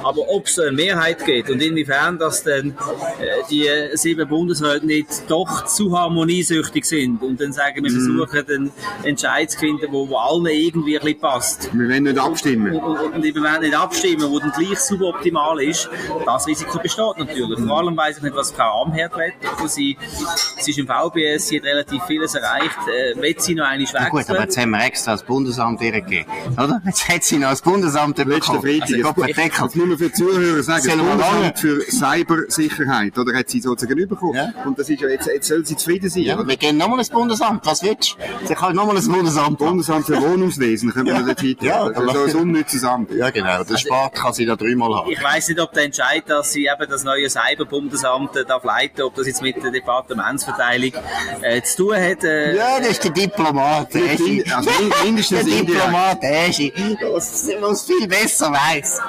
[0.03, 2.77] Aber ob es eine Mehrheit gibt und inwiefern dass dann
[3.19, 8.17] äh, die sieben Bundesräte nicht doch zu harmoniesüchtig sind und dann sagen, wir mhm.
[8.17, 8.71] versuchen den
[9.03, 11.69] Entscheid zu finden, wo, wo allen irgendwie ein bisschen passt.
[11.73, 12.75] Wir werden nicht abstimmen.
[12.75, 15.89] Und, und, und wir werden nicht abstimmen, wo dann gleich suboptimal ist.
[16.25, 17.59] Das Risiko besteht natürlich.
[17.59, 19.33] Vor allem weiss ich nicht, was Frau Amherd will.
[19.51, 19.97] Also sie,
[20.59, 22.77] sie ist im VBS, sie hat relativ vieles erreicht.
[22.87, 24.09] Äh, will sie noch eine wechseln?
[24.09, 26.81] Gut, aber jetzt haben wir extra das Bundesamt ihr gegeben, oder?
[26.85, 28.65] Jetzt hat sie noch das Bundesamt bekommen.
[28.65, 29.61] Letzte Freitag.
[29.61, 34.35] Also, nur für die Zuhörer sagen, das Bundesamt für Cybersicherheit, oder hat sie sozusagen bekommen.
[34.35, 34.53] Ja.
[34.65, 36.23] Und das ist ja jetzt, jetzt soll sie zufrieden sein.
[36.23, 37.65] Ja, wir gehen nochmal ins Bundesamt.
[37.65, 38.47] Was willst du?
[38.47, 39.57] Sie kann nochmal ins Bundesamt.
[39.59, 41.21] Bundesamt für Wohnungswesen, können wir ja.
[41.21, 43.11] dort Ja, das ist so ein unnützes Amt.
[43.11, 43.63] Ja, genau.
[43.63, 45.11] Der Sport kann sie da dreimal haben.
[45.11, 49.01] Ich weiss nicht, ob der Entscheid, dass sie eben das neue Cyberbundesamt äh, darf leiten,
[49.03, 50.91] ob das jetzt mit der Departementsverteilung
[51.41, 52.23] äh, zu tun hat.
[52.23, 53.93] Äh, Ja, das ist der Diplomat.
[53.93, 54.69] Der ist Also
[55.03, 55.63] mindestens der.
[55.63, 56.59] Diplomat, der ist
[57.61, 59.01] was viel besser weiß.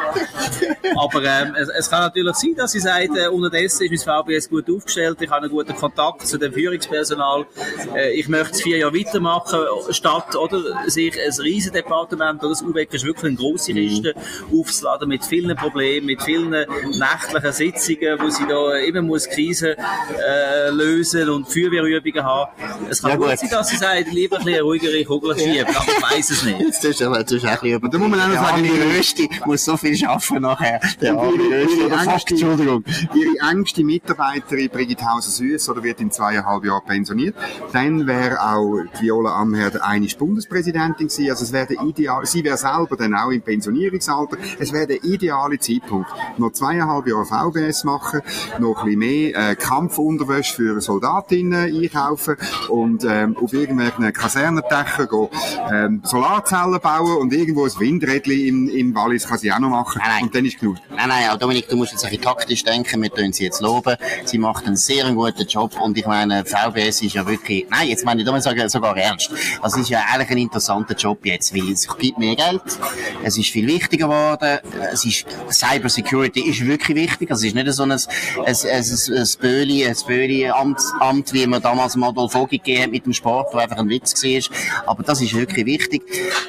[0.96, 4.48] Aber ähm, es, es kann natürlich sein, dass sie sagt, äh, unterdessen ist mein VBS
[4.48, 7.46] gut aufgestellt, ich habe einen guten Kontakt zu dem Führungspersonal,
[7.94, 12.62] äh, ich möchte es vier Jahre weitermachen, statt oder, sich ein riesen Departement, oder das
[12.62, 14.14] UWEC ist wirklich eine grosse Liste,
[14.52, 20.70] aufzuladen mit vielen Problemen, mit vielen nächtlichen Sitzungen, wo sie da immer muss Krisen äh,
[20.70, 22.50] lösen und Feuerwehrübungen haben.
[22.88, 23.38] Es kann Ja, gut gut.
[23.38, 26.60] sein, dass sie sagt, lieber ein bisschen ruhigere Kugel schieben, aber ich weiss es nicht.
[26.60, 27.88] Jetzt ist aber, das ist ein bisschen über.
[27.88, 30.80] Da muss man auch noch sagen, ihre- Rösti muss so viel arbeiten nachher.
[31.00, 31.76] Der ihre, Rösti.
[31.80, 32.84] ihre, Oder engste, Entschuldigung.
[33.14, 36.45] ihre engste Mitarbeiterin Brigitte Hauser-Süß oder wird in zweieinhalb Jahren
[36.86, 37.34] pensioniert.
[37.72, 41.30] Dann wäre auch Viola Amherd eine Bundespräsidentin gewesen.
[41.30, 44.36] Also es wäre der ideal, sie wäre selber dann auch im Pensionierungsalter.
[44.58, 46.10] Es wäre der ideale Zeitpunkt.
[46.38, 48.20] Noch zweieinhalb Jahre VBS machen,
[48.58, 52.36] noch ein bisschen mehr äh, Kampfunterwäsche für Soldatinnen einkaufen
[52.68, 55.28] und ähm, auf irgendwelchen Kasernendächern gehen,
[55.70, 60.00] ähm, Solarzellen bauen und irgendwo ein Windrädchen im, im Wallis kann sie auch noch machen.
[60.02, 60.22] Nein, nein.
[60.24, 60.76] Und dann ist genug.
[60.90, 63.96] Nein, nein, Dominik, du musst jetzt ein bisschen taktisch denken, wir tun sie jetzt loben.
[64.24, 68.04] Sie macht einen sehr guten Job und ich meine, VBS ist ja wirklich, nein, jetzt
[68.04, 69.30] meine ich, da muss ich sagen, sogar ernst.
[69.60, 72.62] Also es ist ja eigentlich ein interessanter Job jetzt, weil es gibt mehr Geld,
[73.22, 74.58] es ist viel wichtiger geworden,
[74.92, 78.46] es ist, Cyber Security ist wirklich wichtig, also es ist nicht so ein, ein, ein,
[78.46, 82.90] ein, ein Böli, ein Böli Amt, Amt, wie man damals dem Adolf Vogt gegeben hat
[82.90, 84.86] mit dem Sport, wo einfach ein Witz war.
[84.86, 86.02] Aber das ist wirklich wichtig.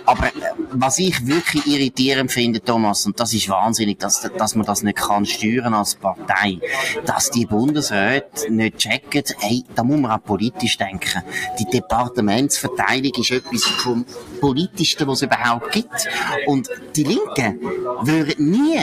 [0.05, 0.29] Aber
[0.71, 4.97] was ich wirklich irritierend finde, Thomas, und das ist wahnsinnig, dass, dass man das nicht
[4.97, 6.59] kann steuern als Partei,
[7.05, 11.23] dass die Bundesräte nicht checken, hey, da muss man auch politisch denken.
[11.59, 14.05] Die Departementsverteilung ist etwas vom
[14.39, 16.07] Politischsten, was es überhaupt gibt.
[16.45, 17.59] Und die Linken
[18.01, 18.79] würden nie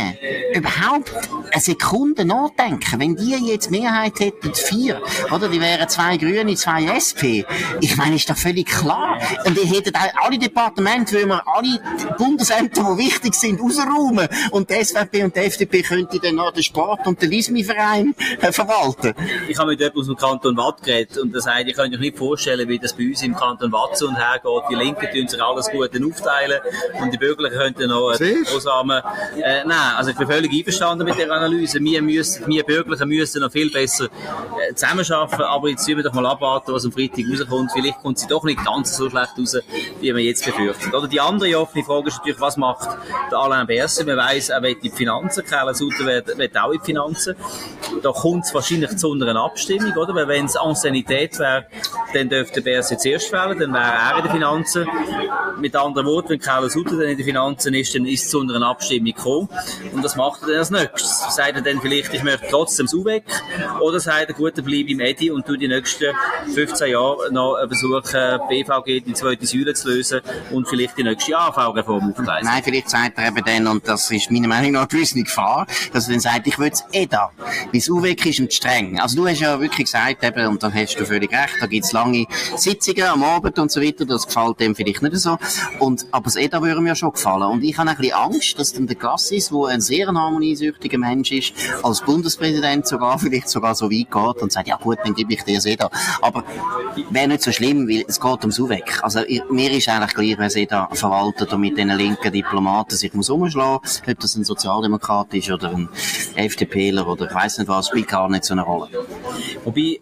[0.55, 1.13] überhaupt
[1.51, 5.01] eine Sekunde nachdenken, wenn die jetzt Mehrheit hätten, vier,
[5.33, 5.49] oder?
[5.49, 7.45] Die wären zwei Grüne, zwei SP.
[7.81, 9.19] Ich meine, ist doch völlig klar.
[9.45, 11.81] Und die hätten auch alle Departemente, weil wir alle
[12.19, 14.29] Bundesämter, die wichtig sind, rausräumen.
[14.51, 18.53] Und die SVP und die FDP könnten dann noch den Sport und den Lismi-Verein äh,
[18.53, 19.15] verwalten.
[19.49, 22.01] Ich habe mit jemandem aus dem Kanton Watt geredet und er sagt, ich könnte euch
[22.01, 24.71] nicht vorstellen, wie das bei uns im Kanton Watt so und her geht.
[24.71, 26.61] Die Linken tun sich alles gut aufteilen
[27.01, 29.03] und die Bürgerlichen könnten noch äh, großarme...
[29.37, 31.81] Äh, nein, also ich bin völlig einverstanden mit der Analyse.
[31.81, 36.13] Wir, müssen, wir Bürgerlichen müssen noch viel besser äh, zusammenarbeiten, aber jetzt müssen wir doch
[36.15, 37.73] mal abwarten, was am Freitag rauskommt.
[37.73, 39.57] Vielleicht kommt sie doch nicht ganz so schlecht raus,
[40.01, 40.95] wie wir jetzt befürchten.
[40.95, 42.89] Oder die andere offene Frage ist natürlich, was macht
[43.31, 44.07] der Alain Berset?
[44.07, 47.37] Man weiss, er will die Finanzen, Kerl Sutter will auch in die Finanzen.
[48.03, 50.15] Da kommt es wahrscheinlich zu einer Abstimmung, oder?
[50.15, 51.67] Weil wenn es Anciennität wäre,
[52.13, 54.89] dann dürfte Berset zuerst wählen, dann wäre er in den Finanzen.
[55.59, 58.41] Mit anderen Worten, wenn Kerl Sutter dann in den Finanzen ist, dann ist es zu
[58.41, 59.49] einer Abstimmung gekommen.
[59.93, 61.35] Und das macht er dann als nächstes.
[61.35, 63.25] Sagt er dann vielleicht, ich möchte trotzdem das UWEC?
[63.81, 66.07] Oder sagt er, gut, dann bleib im Edi und tu die nächsten
[66.55, 70.21] 15 Jahre noch versuchen, BVG die zweite Säule zu lösen
[70.51, 72.49] und vielleicht die nächste AV-Reform aufgleisen?
[72.49, 75.67] Nein, vielleicht sagt er eben dann, und das ist meiner Meinung nach eine gewisse Gefahr,
[75.93, 77.31] dass er dann sagt, ich will es eh da.
[77.37, 79.01] Weil das UWEC ist ihm zu streng.
[79.01, 81.93] Also du hast ja wirklich gesagt, eben, und da hast du völlig recht, da gibt's
[81.93, 85.24] lange Sitzungen am Abend und so weiter, das gefällt dem vielleicht nicht so.
[85.79, 87.51] Und, aber das EDA würde mir schon gefallen.
[87.51, 91.33] Und ich habe ein bisschen Angst, dass dann der Gassis, der ein sehr harmoniesüchtiger Mensch
[91.33, 95.33] ist, als Bundespräsident sogar, vielleicht sogar so weit geht und sagt, ja gut, dann gebe
[95.33, 95.91] ich dir das EDA.
[96.21, 96.45] Aber
[97.11, 99.03] wäre nicht so schlimm, weil es geht ums UWEC.
[99.03, 103.13] Also mir ist eigentlich gleich, wer sie da verwaltet und mit den linken Diplomaten sich
[103.15, 105.89] muss umschlagen, ob das ein Sozialdemokrat ist oder ein
[106.35, 108.89] FDPler oder ich weiss nicht was, spielt gar nicht so eine Rolle.
[109.65, 110.01] Wobei,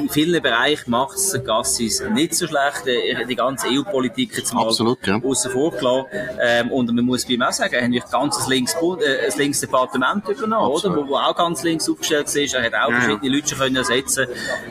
[0.00, 2.84] in vielen Bereichen macht es Gassis nicht so schlecht,
[3.28, 5.20] die ganze EU-Politik jetzt mal Absolut, ja.
[5.22, 6.06] aussen vor gelassen.
[6.40, 9.60] Ähm, und man muss bei ihm auch sagen, er hat ein links, äh, ein links
[9.60, 10.96] Departement übernommen, oder?
[10.96, 12.60] Wo, wo auch ganz links aufgestellt war.
[12.60, 13.00] Er hat auch Ja, ja.
[13.00, 14.26] verschiedene Leute schon können ersetzen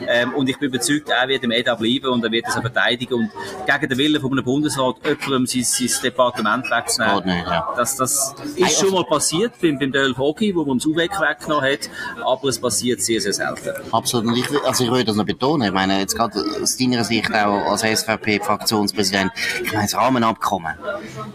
[0.06, 2.62] ähm, Und ich bin überzeugt, er wird im EDA bleiben und er wird das auch
[2.62, 3.14] verteidigen.
[3.14, 3.30] Und
[3.66, 7.24] gegen den Willen von einem Bundesrat jemandem sein, sein Departement wegzunehmen.
[7.24, 7.68] Nicht, ja.
[7.76, 11.70] Das, das ist schon mal passiert beim, beim Döl Hockey, wo man das UWEC weggenommen
[11.72, 11.90] hat,
[12.24, 13.70] aber es passiert sehr, sehr selten.
[13.92, 14.26] Absolut.
[14.26, 15.68] Und ich, also ich würde das noch betonen.
[15.68, 19.25] Ich meine, jetzt gerade aus deiner Sicht auch als SVP-Fraktionspräsident,
[19.62, 20.74] ich meine, das Rahmenabkommen,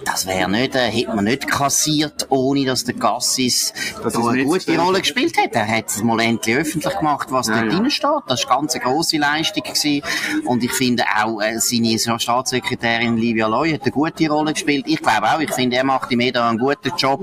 [0.06, 3.74] das wäre nicht, äh, hätte man nicht kassiert, ohne dass der Gassis
[4.04, 5.54] Das da eine gute Rolle gespielt hat.
[5.54, 7.80] Er hat es mal endlich öffentlich gemacht, was Ja, dort ja.
[7.80, 8.10] drin steht.
[8.28, 10.02] Das war ganz eine grosse Leistung gewesen.
[10.46, 14.86] Und ich finde auch, äh, seine Staatssekretärin Livia Loy hat eine gute Rolle gespielt.
[14.88, 17.22] Ich glaube auch, ich finde, er macht im EDA einen guten Job,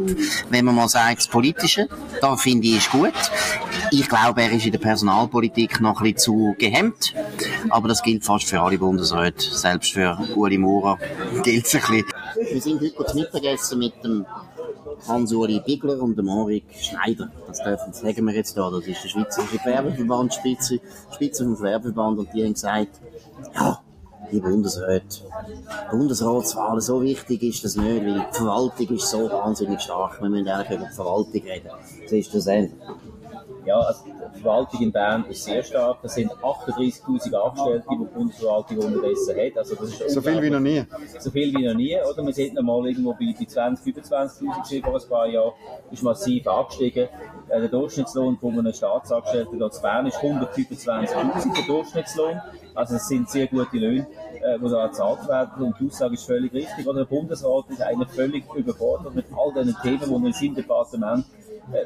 [0.50, 1.88] wenn man mal sagt, das Politische.
[2.20, 3.12] Da finde ich, ist gut.
[3.90, 7.14] Ich glaube, er ist in der Personalpolitik noch ein bisschen zu gehemmt.
[7.70, 9.42] Aber das gilt fast für alle Bundesräte.
[9.54, 10.98] Selbst für Uli Maurer
[11.42, 12.04] gilt es ein bisschen.
[12.52, 14.26] wir sind heute zum Mittagessen mit dem
[15.06, 17.30] Hans-Uli Bigler und dem Henrik Schneider.
[17.46, 18.70] Das dürfen, sagen wir jetzt da.
[18.70, 20.80] Das ist der Schweizerische Gewerbeverband, Spitze,
[21.14, 22.18] Spitze vom Gewerbeverband.
[22.18, 23.00] Und die haben gesagt,
[23.54, 23.80] ja,
[24.32, 25.22] die Bundesräte,
[25.90, 30.20] Bundesratswahlen so wichtig ist das nicht, weil die Verwaltung ist so wahnsinnig stark.
[30.20, 31.70] Wir müssen eigentlich über die Verwaltung reden.
[32.06, 32.72] So ist das ähnlich.
[33.68, 35.98] Ja, also die Verwaltung in Bern ist sehr stark.
[36.00, 39.58] Das sind 38.000 Angestellte, die die Bundesverwaltung unterdessen hat.
[39.58, 40.84] Also das ist so viel wie noch nie.
[41.18, 41.94] So viel wie noch nie.
[42.00, 45.52] Oder wir sind noch mal irgendwo bei, bei 20, 25.000 vor ein paar Jahren.
[45.90, 47.08] Ist massiv angestiegen.
[47.50, 52.40] Äh, der Durchschnittslohn von einem Staatsangestellten hier in Bern ist 125.000, der Durchschnittslohn.
[52.74, 54.06] Also es sind sehr gute Löhne,
[54.40, 55.62] äh, die da gezahlt werden.
[55.62, 56.86] Und die Aussage ist völlig richtig.
[56.86, 60.54] Oder der Bundesrat ist eigentlich völlig überfordert mit all diesen Themen, die er in seinem
[60.54, 61.26] Departement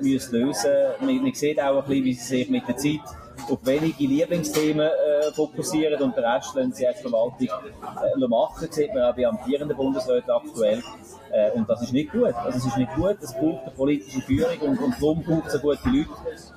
[0.00, 3.00] müssen lösen man, man sieht auch ein bisschen, wie sie sich mit der Zeit
[3.48, 8.66] auf wenige Lieblingsthemen äh, fokussieren und den Rest lassen sie als Verwaltung äh, machen.
[8.66, 10.82] Das sieht man auch bei amtierenden Bundesräten aktuell.
[11.32, 12.34] Äh, und das ist nicht gut.
[12.34, 15.54] Also es ist nicht gut, es braucht eine politische Führung und, und darum braucht es
[15.54, 16.10] so gute Leute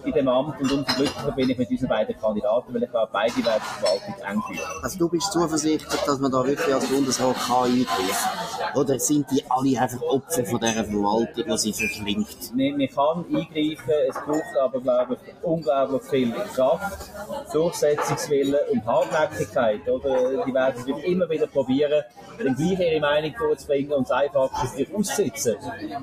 [0.04, 3.10] in dem Amt und umso glücklicher bin ich mit unseren beiden Kandidaten, weil ich glaube,
[3.14, 4.70] beide werden die Verwaltung eng führen.
[4.84, 8.82] Also du bist zuversichtlich, dass man da wirklich als Bundesrat kann eingreifen kann?
[8.82, 12.54] Oder sind die alle einfach Opfer von dieser Verwaltung, die sie verschlingt?
[12.54, 17.12] Man, man kann eingreifen, es braucht aber, glaube ich, unglaublich viel Kraft,
[17.54, 19.88] Durchsetzungswillen und Hartnäckigkeit.
[19.88, 20.44] Oder?
[20.46, 22.04] Die werden es immer wieder probieren,
[22.40, 25.56] den gleich ihre Meinung vorzubringen und es einfach sich auszusitzen.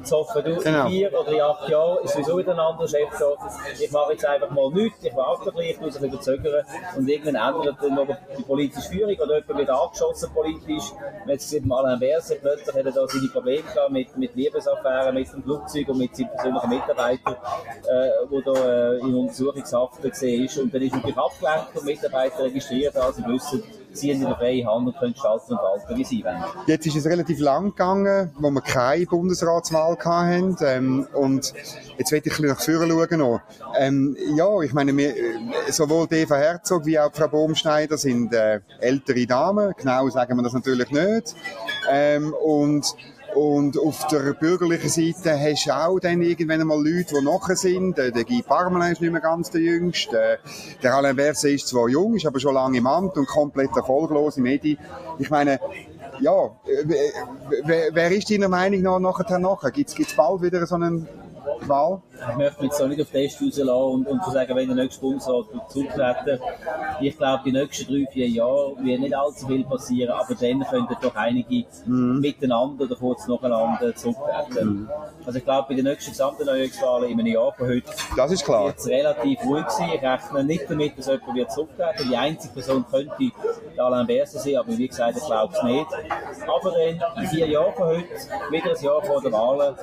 [0.05, 0.85] Zu hoffen, du, genau.
[0.85, 3.33] in vier oder in acht Jahren ist sowieso wieder ein anderer Chef da.
[3.79, 6.65] Ich mache jetzt einfach mal nichts, ich warte ein bisschen, ich muss ein bisschen zögern
[6.97, 10.85] und irgendwann ändert dann noch die politische Führung oder jemand wird angeschossen politisch.
[11.27, 15.15] Jetzt sieht man Alain Berset, plötzlich hat er da seine Probleme gehabt mit, mit Liebesaffären,
[15.15, 20.45] mit dem Flugzeug und mit seinem persönlichen Mitarbeiter, äh, wo da äh, in Untersuchungshaft gesehen
[20.45, 20.59] ist.
[20.59, 24.87] Und dann ist natürlich abgelenkt und Mitarbeiter registriert, also wissen, ziehen in der freien Hand
[24.87, 26.43] und können gestalten und walten, wie sie wollen.
[26.67, 30.57] Jetzt ist es relativ lang gegangen, wo wir keine Bundesratswahl hatten.
[30.61, 31.53] Ähm, und
[31.99, 33.41] jetzt will ich ein bisschen nach vorne schauen.
[33.79, 38.61] Ähm, ja, ich meine, wir, äh, sowohl Eva Herzog wie auch Frau Baumschneider sind äh,
[38.81, 39.73] ältere Damen.
[39.77, 41.35] Genau sagen wir das natürlich nicht.
[41.91, 42.95] Ähm, und
[43.35, 47.97] und auf der bürgerlichen Seite hast du auch dann irgendwann mal Leute, die nachher sind.
[47.97, 50.39] Der, der Guy Parmelin ist nicht mehr ganz der Jüngste.
[50.83, 54.37] Der Alain Berset ist zwar jung, ist aber schon lange im Amt und komplett erfolglos
[54.37, 54.79] im Medi.
[55.19, 55.61] Ich meine,
[56.21, 56.51] ja,
[57.65, 59.71] wer, wer ist deiner Meinung nach nachher nachher?
[59.71, 61.09] Gibt es bald wieder so einen
[61.69, 62.03] Wahl?
[62.31, 64.77] Ich möchte mich jetzt nicht auf den Test rauslassen und, und zu sagen, wenn der
[64.77, 66.41] nächste Bundesrat zurücktreten
[67.01, 70.97] Ich glaube, die nächsten drei, vier Jahre wird nicht allzu viel passieren, aber dann könnten
[71.01, 72.21] doch einige mhm.
[72.21, 74.83] miteinander oder kurz nacheinander zurücktreten.
[74.83, 74.91] Mhm.
[75.25, 78.45] Also ich glaube, bei den nächsten gesamten Neuerungswahlen in einem Jahr von heute das ist
[78.45, 78.67] klar.
[78.67, 79.91] wird es relativ ruhig sein.
[79.95, 83.31] Ich rechne nicht damit, dass jemand wird zurücktreten Die einzige Person könnte
[83.79, 85.87] Alain Berset sein, aber wie gesagt, ich glaube es nicht.
[86.47, 88.09] Aber dann in vier Jahren von heute,
[88.51, 89.75] wieder ein Jahr vor der Wahl,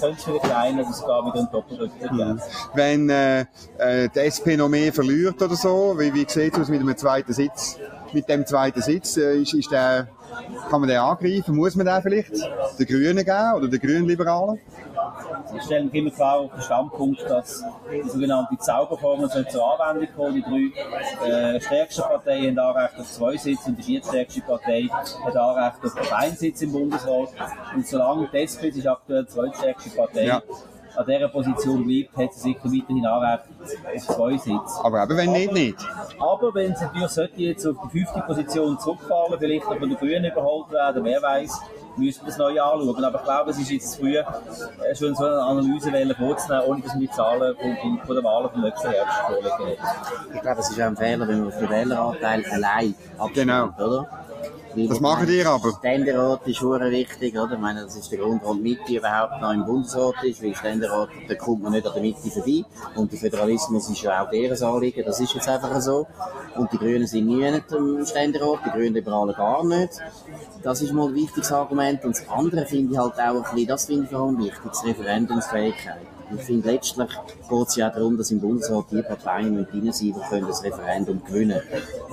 [0.00, 2.40] könnte es vielleicht einer sogar wieder ein Doppel Mhm.
[2.74, 3.40] Wenn äh,
[3.78, 6.96] äh, die SP noch mehr verliert oder so, wie, wie sieht es aus mit einem
[6.96, 7.78] zweiten Sitz?
[8.12, 10.08] Mit dem zweiten Sitz, äh, ist, ist der,
[10.70, 11.56] kann man den angreifen?
[11.56, 12.32] Muss man den vielleicht
[12.78, 14.60] den Grünen geben oder den Grünliberalen?
[15.56, 20.34] Ich stelle mich immer klar auf den Standpunkt, dass die sogenannte Zauberformel zur Anwendung kommen.
[20.34, 20.72] Die
[21.22, 25.84] drei äh, stärksten Parteien haben Anrecht auf zwei Sitze und die viertstärkste Partei hat Anrecht
[25.84, 27.30] auf einen Sitz im Bundesrat.
[27.74, 30.42] Und solange die SP ist aktuell die zweitstärkste Partei, ja
[30.98, 33.44] an dieser Position bleibt, hat sie sicher weiterhin Anrecht
[33.94, 34.84] auf zwei Sitze.
[34.84, 35.88] Aber eben wenn nicht, nicht.
[36.18, 39.96] Aber wenn sie natürlich sollte jetzt auf die fünfte Position zurückfallen, vielleicht noch von den
[39.98, 41.60] Grünen überholt werden, wer weiß,
[41.96, 43.04] müssen wir das neu anschauen.
[43.04, 44.24] Aber ich glaube, es ist jetzt zu früh, äh,
[44.96, 48.60] schon so eine Analyse vorzunehmen, ohne dass wir die Zahlen von, von der Wahl vom
[48.60, 49.80] nächsten Herbst vorlegen.
[50.34, 53.68] Ich glaube, es ist auch ein Fehler, wenn man auf den Wähleranteil allein abstimmt, genau.
[53.78, 54.17] oder?
[54.86, 55.72] Das machen die aber.
[55.78, 57.54] Ständerat ist schon wichtig, oder?
[57.54, 60.54] Ich meine, das ist der Grund, warum die Mitte überhaupt noch im Bundesrat ist, weil
[60.54, 62.64] Ständerat, da kommt man nicht an der Mitte vorbei.
[62.94, 66.06] Und der Föderalismus ist ja auch deren Anliegen, das ist jetzt einfach so.
[66.56, 69.94] Und die Grünen sind nie nicht im Ständerat, die Grünen Liberalen gar nicht.
[70.62, 72.04] Das ist mal ein wichtiges Argument.
[72.04, 74.88] Und das andere finde ich halt auch ein bisschen, das finde ich allem wichtig, die
[74.90, 76.17] Referendumsfähigkeit.
[76.34, 77.08] Ich finde, letztlich
[77.48, 81.22] geht es ja darum, dass im Bundesrat die Parteien drin sind, die können das Referendum
[81.24, 81.60] gewinnen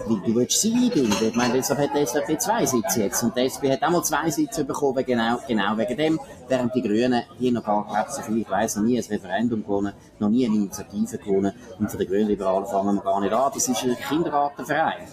[0.08, 1.28] Weil du willst sie einbinden.
[1.30, 3.23] Ich meine, deshalb hat die SVP zwei Sitze jetzt.
[3.23, 6.19] Und die SP hat auch mal zwei Sitze bekommen, genau, genau wegen dem.
[6.47, 9.63] Während die Grünen hier noch gar, glaube so viel ich weiss, noch nie ein Referendum
[9.63, 11.53] gewonnen, noch nie eine Initiative gewonnen.
[11.79, 13.51] Und für die Grünliberalen fangen wir gar nicht an.
[13.53, 15.08] Das ist ein Kindergartenverein.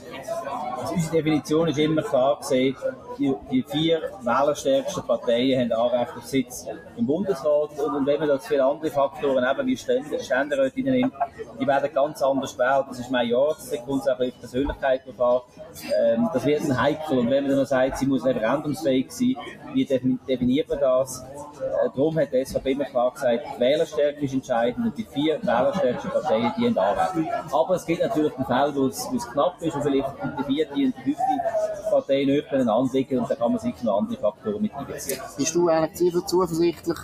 [0.77, 2.77] Also unsere Definition ist immer klar gesehen,
[3.19, 6.67] die, die vier wählerstärksten Parteien haben Anrecht auf Sitz
[6.97, 7.79] im Bundesrat.
[7.79, 11.13] Und wenn man das viele andere Faktoren, eben wie Ständerätinnen,
[11.61, 12.87] die werden ganz anders gewählt.
[12.89, 15.63] Das ist mein Jahr, das kommt auch auf Persönlichkeit drauf an.
[16.05, 17.19] Ähm, das wird ein Heikel.
[17.19, 19.37] Und wenn man dann noch sagt, sie muss referendumsfähig sein,
[19.73, 21.22] wie definiert man das?
[21.23, 25.39] Äh, darum hat die SVP immer klar gesagt, die Wählerstärke ist entscheidend und die vier
[25.43, 27.33] wählerstärksten Parteien, die Anrecht.
[27.53, 30.09] Aber es gibt natürlich einen Fall, wo es, wo es knapp ist und vielleicht
[30.39, 33.99] die vierte und die fünfte Partei nicht beieinander liegen und da kann man sicher noch
[33.99, 35.21] andere Faktoren mit einbeziehen.
[35.37, 36.99] Bist du eigentlich zuversichtlich,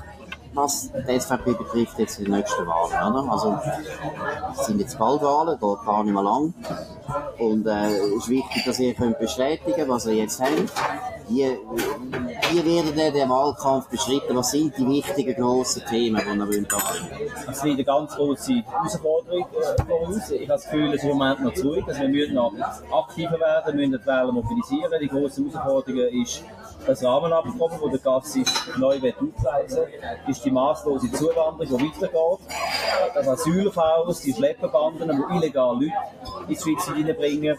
[0.58, 3.32] was die SVP betrifft, jetzt den nächsten Wahlen, oder?
[3.32, 3.58] Also,
[4.52, 6.52] es sind jetzt bald Wahlen, geht gar nicht mehr lang.
[7.38, 10.72] Und, äh, es ist wichtig, dass ihr könnt bestätigen was ihr jetzt habt.
[11.28, 14.34] Wie, ihr den Wahlkampf beschritten?
[14.34, 17.32] Was sind die wichtigen, grossen Themen, die ihr abnehmen?
[17.50, 20.30] Es sind eine ganz große Herausforderung äh, vor uns.
[20.30, 22.52] Ich habe das Gefühl, es ist im Moment noch zu wir müssen noch
[22.90, 24.92] aktiver werden, müssen die Wähler mobilisieren.
[25.00, 26.42] Die grosse Herausforderung ist,
[26.86, 29.84] das Rahmenabkommen, das der Gassis neu aufgleisen
[30.26, 32.56] ist die masslose Zuwanderung, die weitergeht.
[33.14, 35.92] Das Asylhaus, die Schlepperbanden, die illegal Leute
[36.42, 37.56] in die Schweiz hineinbringen.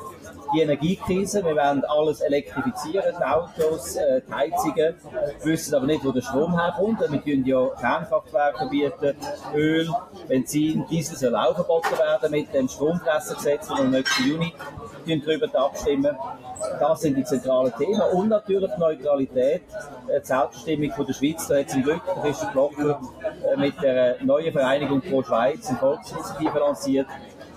[0.54, 4.96] Die Energiekrise, wir werden alles elektrifizieren, die Autos, äh, die Heizungen.
[5.44, 7.00] Wir wissen aber nicht, wo der Strom herkommt.
[7.02, 9.16] Wir können ja Kernkraftwerke bieten,
[9.54, 9.90] Öl,
[10.28, 14.54] Benzin, Diesel soll auch verboten werden mit dem Strompressegesetz, das im nächsten Juni
[15.18, 16.16] darüber abstimmen.
[16.80, 18.02] Das sind die zentralen Themen.
[18.14, 19.64] Und natürlich die Neutralität,
[20.08, 21.48] äh, die Selbstbestimmung von der Schweiz.
[21.48, 23.02] Da hat zum Glück der Christian Blocker
[23.52, 27.08] äh, mit der neuen Vereinigung Pro Schweiz eine Volksinitiative lanciert,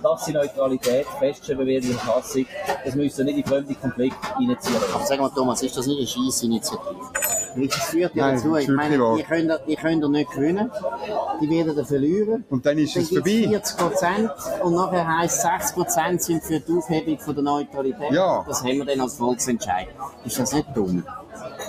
[0.02, 2.46] dass die Neutralität festgeschrieben wird in der Verfassung.
[2.84, 4.76] Das müssen nicht in fremde Konflikte reinziehen.
[4.94, 6.96] Aber sag mal, Thomas, ist das nicht eine Scheissinitiative?
[7.54, 10.70] Das führt ja dazu, ich meine, die können, die können nicht gewinnen,
[11.40, 12.44] die werden dann verlieren.
[12.48, 13.46] Und dann ist dann es vorbei.
[13.48, 14.30] 40 Prozent
[14.62, 18.10] und nachher heisst 60 Prozent sind für die Aufhebung von der Neutralität.
[18.10, 18.44] Ja.
[18.46, 19.88] Das haben wir dann als Volksentscheid.
[20.24, 21.04] Ist das nicht dumm?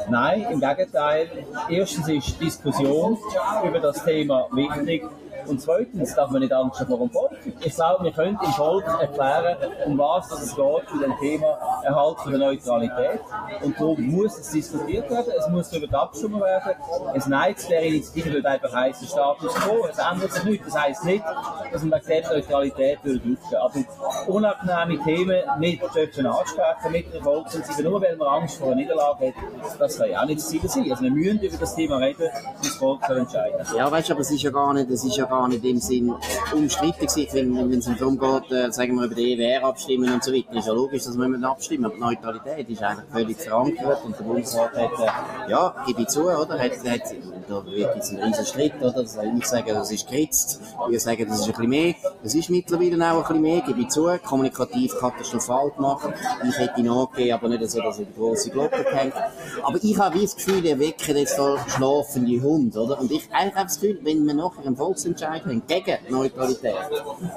[0.09, 1.29] Nein, im Gegenteil.
[1.69, 3.17] Erstens ist Diskussion
[3.65, 5.03] über das Thema wichtig.
[5.47, 7.32] Und zweitens darf man nicht Angst vor dem Volk.
[7.60, 12.17] Ich glaube, wir können im Volk erklären, um was es geht zu dem Thema Erhalt
[12.25, 13.19] der Neutralität.
[13.62, 16.73] Und darum muss es diskutiert werden, es muss darüber abgestimmt werden.
[17.15, 20.65] Es Nein zu der Initiative würde einfach heißen Status quo, es ändert sich nichts.
[20.67, 21.23] Das heisst nicht,
[21.71, 23.88] dass man die Neutralität würde aufgeben.
[23.99, 28.75] Aber unangenehme Themen nicht dürfen ansprechen mit der Volksinitiative, nur weil man Angst vor einer
[28.75, 30.89] Niederlage hat, das kann ja auch nicht das Ziel sein.
[30.89, 33.65] Also wir müssen über das Thema reden, und das Volk soll entscheiden.
[33.75, 35.79] Ja, weißt du, aber es ist ja gar nicht, es ist ja gar nicht im
[35.79, 36.13] Sinn
[36.53, 40.31] umstritten gewesen, wenn, es darum geht, äh, sagen wir, über die EWR abstimmen und so
[40.31, 40.53] weiter.
[40.53, 41.85] Ist ja logisch, dass wir abstimmen.
[41.85, 46.07] Aber die Neutralität ist eigentlich völlig verankert und der Bundesrat hat, äh, ja, gebe ich
[46.07, 46.59] zu, oder?
[46.59, 47.01] Hat, hat,
[47.49, 48.91] da wird jetzt ein riesen Streit, oder?
[48.91, 50.61] Das ich sagen, das ist geritzt.
[50.87, 51.95] Wir sagen, das ist ein bisschen mehr.
[52.23, 54.07] Es ist mittlerweile auch ein bisschen mehr, gebe ich zu.
[54.23, 56.09] Kommunikativ katastrophal gemacht.
[56.47, 59.15] Ich hätte nachgegeben, aber nicht so, dass er die grosse Glocke hängt.
[59.63, 62.99] Aber ich habe das Gefühl, ihr wecken jetzt da schlafende Hunde, oder?
[62.99, 66.75] Und ich eigentlich habe das Gefühl, wenn wir nachher einen Volksentscheid haben gegen Neutralität.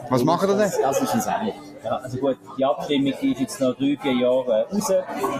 [0.08, 0.72] Was machen wir denn?
[0.82, 1.52] Das ist ein Sein.
[1.84, 4.92] Ja, also gut, die Abstimmung die ist jetzt noch drei, vier Jahre raus.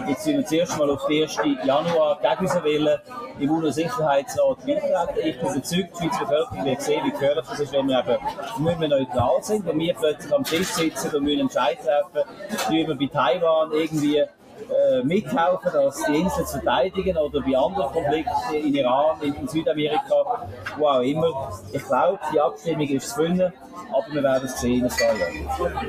[0.07, 1.37] Jetzt sind wir zuerst mal auf den 1.
[1.65, 2.99] Januar gegen unseren Willen
[3.39, 5.19] im UNO-Sicherheitsrat beitreten.
[5.25, 8.63] Ich bin überzeugt, die Schweizer Bevölkerung wird sehen, wie gefährlich das ist, wenn wir eben
[8.63, 9.65] nicht mehr neutral sind.
[9.65, 12.29] Wenn wir plötzlich am Tisch sitzen und müssen einen Entscheid treffen,
[12.69, 14.23] wie wir bei Taiwan irgendwie
[14.69, 19.47] äh, mithelfen, dass die Insel zu verteidigen oder bei anderen Konflikten in Iran, in, in
[19.47, 21.51] Südamerika, wo auch immer.
[21.71, 23.53] Ich glaube, die Abstimmung ist zu gewinnen,
[23.91, 24.89] aber wir werden es sehen.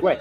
[0.01, 0.17] Gut,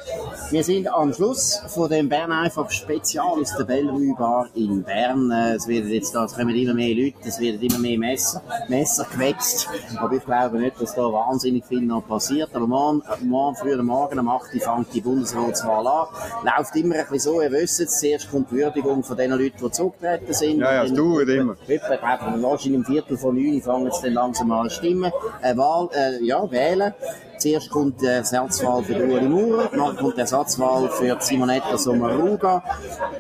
[0.51, 5.31] wir sind am Schluss von dem Bern einfach Spezial aus der Bellevue Bar in Bern.
[5.31, 8.43] Äh, es werden jetzt da, es kommen immer mehr Leute, es werden immer mehr Messer,
[8.69, 12.51] Messer gewetzt, aber ich glaube nicht, dass da wahnsinnig viel noch passiert.
[12.55, 16.07] Aber morgen, morgen früh am Morgen um 8 Uhr fängt die Bundesratswahl an.
[16.45, 19.59] Läuft immer ein bisschen so, ihr wisst es, zuerst kommt die Würdigung von den Leuten,
[19.61, 20.61] die zurückgetreten sind.
[20.61, 21.57] Ja, ja, es dauert immer.
[21.67, 21.99] Etwa,
[22.41, 25.13] wahrscheinlich im Viertel von neun fangen sie dann langsam an zu stimmen.
[25.43, 26.95] Äh, Wahl, äh, ja, wählen.
[27.39, 32.63] Zuerst kommt die Ersatzwahl für Ueli Maurer, dann kommt die Ersatzwahl für Simonetta Sommaruga.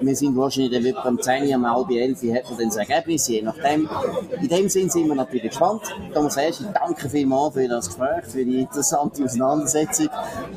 [0.00, 3.28] Wir sind wahrscheinlich am 10 Uhr, um halb 11 Uhr hat man dann das Ergebnis,
[3.28, 3.88] je nachdem.
[4.40, 5.82] In dem Sinn sind wir natürlich gespannt.
[6.12, 10.08] Thomas Esch, danke vielmals für das Gespräch, für die interessante Auseinandersetzung.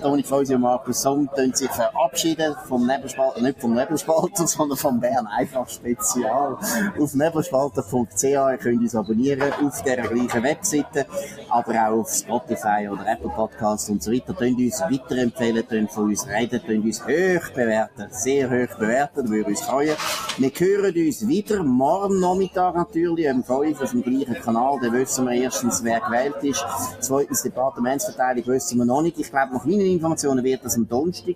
[0.02, 5.00] Dominik Fausi und Markus Song können sich verabschieden vom Nebelspalter, nicht vom Nebelspalter, sondern vom
[5.00, 6.58] Bern einfach Spezial.
[7.00, 11.06] Auf nebelspalter.ch ihr könnt uns abonnieren, auf der gleichen Webseite,
[11.50, 14.34] aber auch auf Spotify oder Apple Podcasts und so weiter.
[14.34, 19.50] Könnt uns weiterempfehlen, könnt von uns reden, könnt uns hoch bewerten, sehr hoch bewerten, würde
[19.50, 19.96] uns freuen.
[20.38, 25.26] Wir hören uns wieder, morgen Nachmittag natürlich, um 5 auf dem gleichen Kanal, dann wissen
[25.26, 26.66] wir erstens, wer gewählt ist.
[27.00, 29.20] Zweitens, Departementsverteilung wissen wir noch nicht.
[29.20, 31.36] Ich glaube, nach meinen Informationen wird das am Donnerstag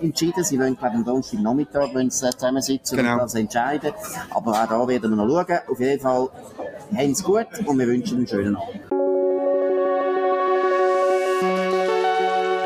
[0.00, 0.44] entschieden.
[0.44, 3.14] Sie wollen, glaube ich, am Donnerstag Nachmittag wenn sie zusammensitzen Genau.
[3.14, 3.92] und das entscheiden.
[4.30, 5.58] Aber auch da werden wir noch schauen.
[5.68, 6.28] Auf jeden Fall,
[6.96, 8.80] haben Sie gut und wir wünschen einen schönen Abend.